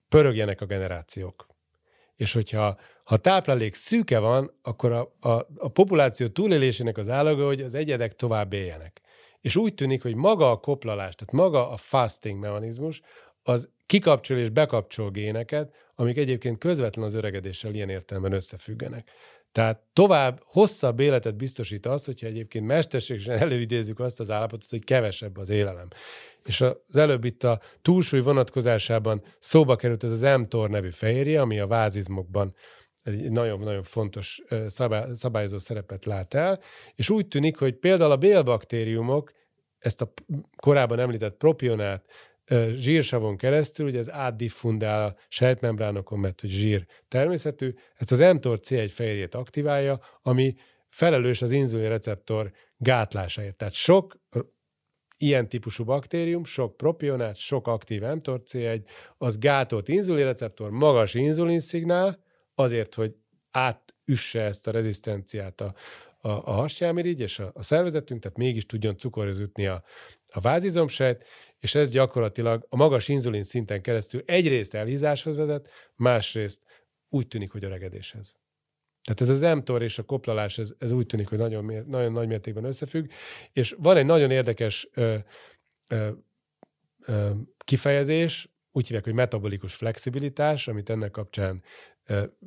[0.09, 1.47] pörögjenek a generációk.
[2.15, 2.79] És hogyha
[3.09, 8.17] ha táplálék szűke van, akkor a, a, a populáció túlélésének az állaga, hogy az egyedek
[8.17, 9.01] tovább éljenek.
[9.41, 13.01] És úgy tűnik, hogy maga a koplalás, tehát maga a fasting mechanizmus,
[13.43, 19.11] az kikapcsol és bekapcsol géneket, amik egyébként közvetlen az öregedéssel ilyen értelemben összefüggenek.
[19.53, 25.37] Tehát tovább, hosszabb életet biztosít az, hogyha egyébként mesterségesen előidézzük azt az állapotot, hogy kevesebb
[25.37, 25.89] az élelem.
[26.45, 31.59] És az előbb itt a túlsúly vonatkozásában szóba került ez az mTOR nevű fehérje, ami
[31.59, 32.55] a vázizmokban
[33.13, 34.43] egy nagyon-nagyon fontos
[35.13, 36.61] szabályozó szerepet lát el,
[36.95, 39.33] és úgy tűnik, hogy például a bélbaktériumok
[39.79, 40.13] ezt a
[40.57, 42.05] korábban említett propionát
[42.75, 48.91] zsírsavon keresztül, ugye ez átdiffundál a sejtmembránokon, mert hogy zsír természetű, ezt az mTOR C1
[48.93, 50.55] fehérjét aktiválja, ami
[50.89, 53.57] felelős az inzulin receptor gátlásáért.
[53.57, 54.17] Tehát sok
[55.17, 58.83] ilyen típusú baktérium, sok propionát, sok aktív mTOR C1,
[59.19, 62.27] az gátolt inzulinreceptor, magas inzulinszignál,
[62.59, 63.15] azért, hogy
[63.51, 65.75] átüsse ezt a rezisztenciát a,
[66.21, 69.83] a, a hasnyálmirigy és a, a szervezetünk, tehát mégis tudjon cukorhoz jutni a,
[70.27, 71.25] a vázizomsejt,
[71.59, 76.65] és ez gyakorlatilag a magas inzulin szinten keresztül egyrészt elhízáshoz vezet, másrészt
[77.09, 78.37] úgy tűnik, hogy öregedéshez.
[79.03, 82.29] Tehát ez az mTOR és a koplalás, ez, ez úgy tűnik, hogy nagyon, nagyon nagy
[82.29, 83.11] mértékben összefügg,
[83.53, 85.17] és van egy nagyon érdekes ö,
[85.87, 86.11] ö,
[87.07, 87.31] ö,
[87.65, 91.63] kifejezés, úgy hívják, hogy metabolikus flexibilitás, amit ennek kapcsán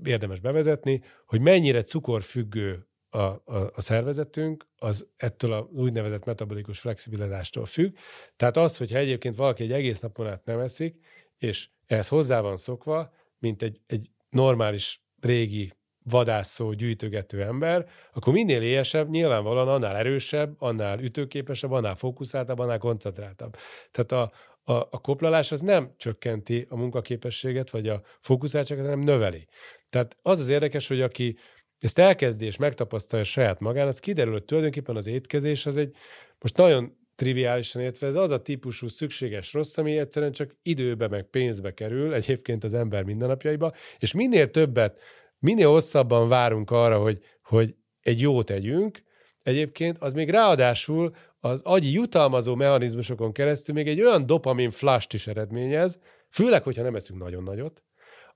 [0.04, 3.42] érdemes bevezetni, hogy mennyire cukorfüggő a, a,
[3.74, 7.96] a szervezetünk, az ettől az úgynevezett metabolikus flexibilitástól függ.
[8.36, 10.96] Tehát az, hogyha egyébként valaki egy egész napon át nem eszik,
[11.38, 15.72] és ehhez hozzá van szokva, mint egy, egy normális régi
[16.04, 23.56] vadászó, gyűjtögető ember, akkor minél éhesebb, nyilvánvalóan annál erősebb, annál ütőképesebb, annál fókuszáltabb, annál koncentráltabb.
[23.92, 24.32] Tehát a,
[24.72, 29.48] a, a koplalás az nem csökkenti a munkaképességet, vagy a fókuszáltságot, hanem növeli.
[29.90, 31.38] Tehát az az érdekes, hogy aki
[31.80, 35.96] ezt elkezdi és megtapasztalja saját magán, az kiderül, hogy tulajdonképpen az étkezés az egy,
[36.40, 41.24] most nagyon triviálisan értve, ez az a típusú szükséges rossz, ami egyszerűen csak időbe meg
[41.24, 45.00] pénzbe kerül egyébként az ember mindennapjaiba, és minél többet,
[45.40, 49.04] minél hosszabban várunk arra, hogy, hogy egy jót tegyünk,
[49.44, 55.28] egyébként az még ráadásul az agyi jutalmazó mechanizmusokon keresztül még egy olyan dopamin flash is
[55.28, 57.84] eredményez, főleg, hogyha nem eszünk nagyon nagyot,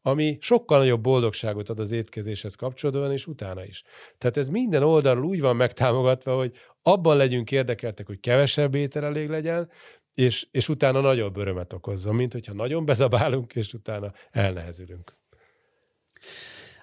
[0.02, 3.84] ami sokkal nagyobb boldogságot ad az étkezéshez kapcsolódóan, és utána is.
[4.18, 6.52] Tehát ez minden oldalról úgy van megtámogatva, hogy
[6.82, 9.70] abban legyünk érdekeltek, hogy kevesebb étel elég legyen,
[10.14, 15.18] és, és utána nagyobb örömet okozzon, mint hogyha nagyon bezabálunk, és utána elnehezülünk.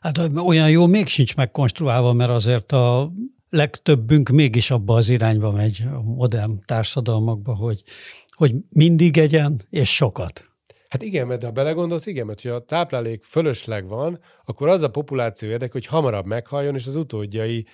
[0.01, 3.13] Hát olyan jó még sincs megkonstruálva, mert azért a
[3.53, 7.83] legtöbbünk mégis abba az irányba megy a modern társadalmakba, hogy,
[8.31, 10.51] hogy mindig egyen, és sokat.
[10.89, 14.91] Hát igen, mert ha belegondolsz, igen, mert ha a táplálék fölösleg van, akkor az a
[14.91, 17.67] populáció érdek, hogy hamarabb meghaljon, és az utódjai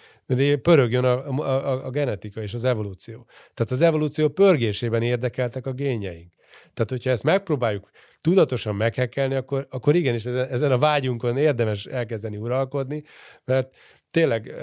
[0.63, 3.27] pörögjön a, a, a genetika és az evolúció.
[3.55, 6.33] Tehát az evolúció pörgésében érdekeltek a génjeink.
[6.75, 12.37] Tehát, hogyha ezt megpróbáljuk tudatosan meghekkelni, akkor, akkor igenis ezen, ezen a vágyunkon érdemes elkezdeni
[12.37, 13.03] uralkodni,
[13.45, 13.75] mert
[14.11, 14.55] tényleg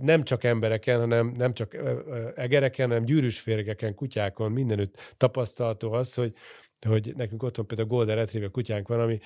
[0.00, 1.76] nem csak embereken, hanem nem csak
[2.34, 3.44] egereken, hanem gyűrűs
[3.94, 6.32] kutyákon, mindenütt tapasztalható az, hogy,
[6.86, 9.18] hogy nekünk otthon például Golden Retriever kutyánk van, ami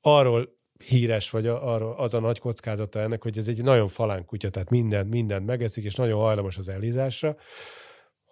[0.00, 4.50] arról híres, vagy arról az a nagy kockázata ennek, hogy ez egy nagyon falán kutya,
[4.50, 7.36] tehát minden, mindent megeszik, és nagyon hajlamos az elhízásra,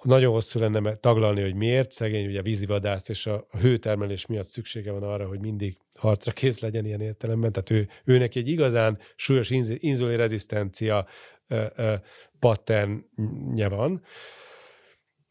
[0.06, 1.90] nagyon hosszú lenne taglalni, hogy miért.
[1.90, 6.84] Szegény ugye vízivadász, és a hőtermelés miatt szüksége van arra, hogy mindig harcra kész legyen
[6.84, 7.52] ilyen értelemben.
[7.52, 11.06] Tehát ő, őnek egy igazán súlyos inzulin rezisztencia
[12.38, 14.02] patternje van,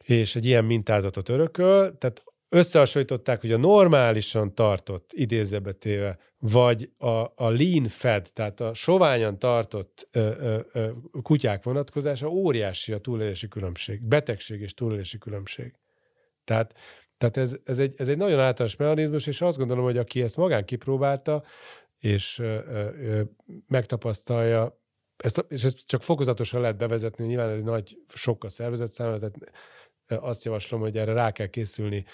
[0.04, 2.24] és egy ilyen mintázatot örököl, tehát
[2.56, 9.40] összehasonlították, hogy a normálisan tartott, idézőbe téve, vagy a, a lean fed, tehát a soványan
[9.40, 10.90] tartott ö, ö, ö,
[11.22, 15.74] kutyák vonatkozása óriási a túlélési különbség, betegség és túlélési különbség.
[16.44, 16.74] Tehát,
[17.18, 20.38] tehát ez, ez, egy, ez egy nagyon általános mechanizmus, és azt gondolom, hogy aki ezt
[20.38, 21.44] magán kipróbálta,
[22.00, 23.22] és ö, ö,
[23.68, 24.84] megtapasztalja,
[25.18, 29.36] ezt, és ezt csak fokozatosan lehet bevezetni, nyilván egy nagy sok a szervezet számára, tehát
[30.08, 32.06] azt javaslom, hogy erre rá kell készülni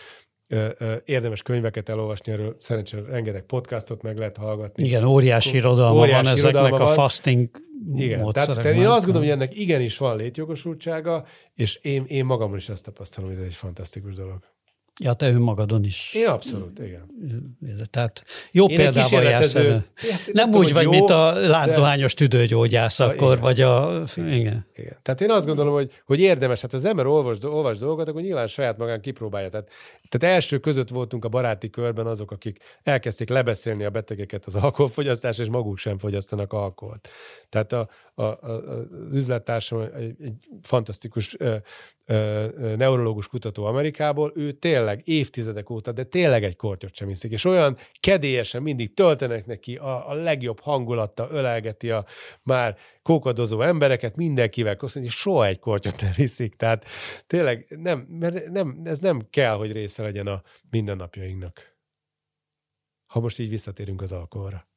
[1.05, 4.85] érdemes könyveket elolvasni, erről szerencsére rengeteg podcastot meg lehet hallgatni.
[4.85, 7.49] Igen, óriási irodalma óriási van ezeknek a fasting
[7.95, 11.25] Igen, tehát, tehát én azt gondolom, hogy ennek igenis van létjogosultsága,
[11.55, 14.39] és én, én magamon is azt tapasztalom, hogy ez egy fantasztikus dolog.
[14.99, 16.13] Ja, te önmagadon is.
[16.13, 17.17] Én abszolút, igen.
[17.89, 19.53] Tehát jó Én példával jársz.
[19.53, 19.83] Nem,
[20.33, 22.17] nem úgy vagy, jó, mint a lázdohányos de...
[22.17, 23.43] tüdőgyógyász akkor, igen.
[23.43, 24.03] vagy a...
[24.15, 24.67] Igen.
[24.75, 24.97] igen.
[25.01, 28.47] Tehát én azt gondolom, hogy, hogy érdemes, hát az ember olvas, olvas dolgokat, akkor nyilván
[28.47, 29.49] saját magán kipróbálja.
[29.49, 29.69] Tehát,
[30.09, 35.37] tehát első között voltunk a baráti körben azok, akik elkezdték lebeszélni a betegeket az alkoholfogyasztás,
[35.37, 37.09] és maguk sem fogyasztanak alkoholt.
[37.49, 41.55] Tehát a, a, a, az üzlettársam egy, egy fantasztikus ö,
[42.05, 42.45] ö,
[42.77, 44.51] neurológus kutató Amerikából, ő
[44.81, 49.75] tényleg évtizedek óta, de tényleg egy kortyot sem iszik, és olyan kedélyesen mindig töltenek neki
[49.75, 52.05] a, a legjobb hangulattal, ölelgeti a
[52.43, 56.55] már kókadozó embereket, mindenkivel köszönni, és soha egy kortyot nem iszik.
[56.55, 56.85] Tehát
[57.27, 61.75] tényleg nem, mert nem, ez nem kell, hogy része legyen a mindennapjainknak.
[63.05, 64.69] Ha most így visszatérünk az alkoholra.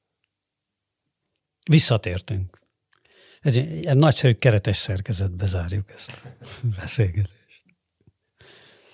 [1.70, 2.58] Visszatértünk.
[3.40, 3.56] Egy,
[3.86, 6.28] egy nagyszerű keretes szerkezetbe zárjuk ezt a
[6.76, 7.43] beszélgetést.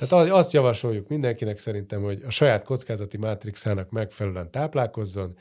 [0.06, 5.36] Tehát azt javasoljuk mindenkinek szerintem, hogy a saját kockázati mátrixának megfelelően táplálkozzon,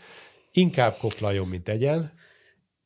[0.52, 2.14] inkább koplaljon, mint egyen,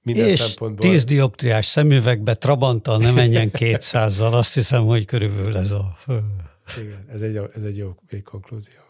[0.02, 0.90] minden és szempontból.
[0.90, 5.98] 10 dioptriás szemüvegbe Trabanttal ne menjen 200-zal, azt hiszem, hogy körülbelül ez a...
[6.78, 8.82] Igen, ez egy, ez egy jó végkonklúzió.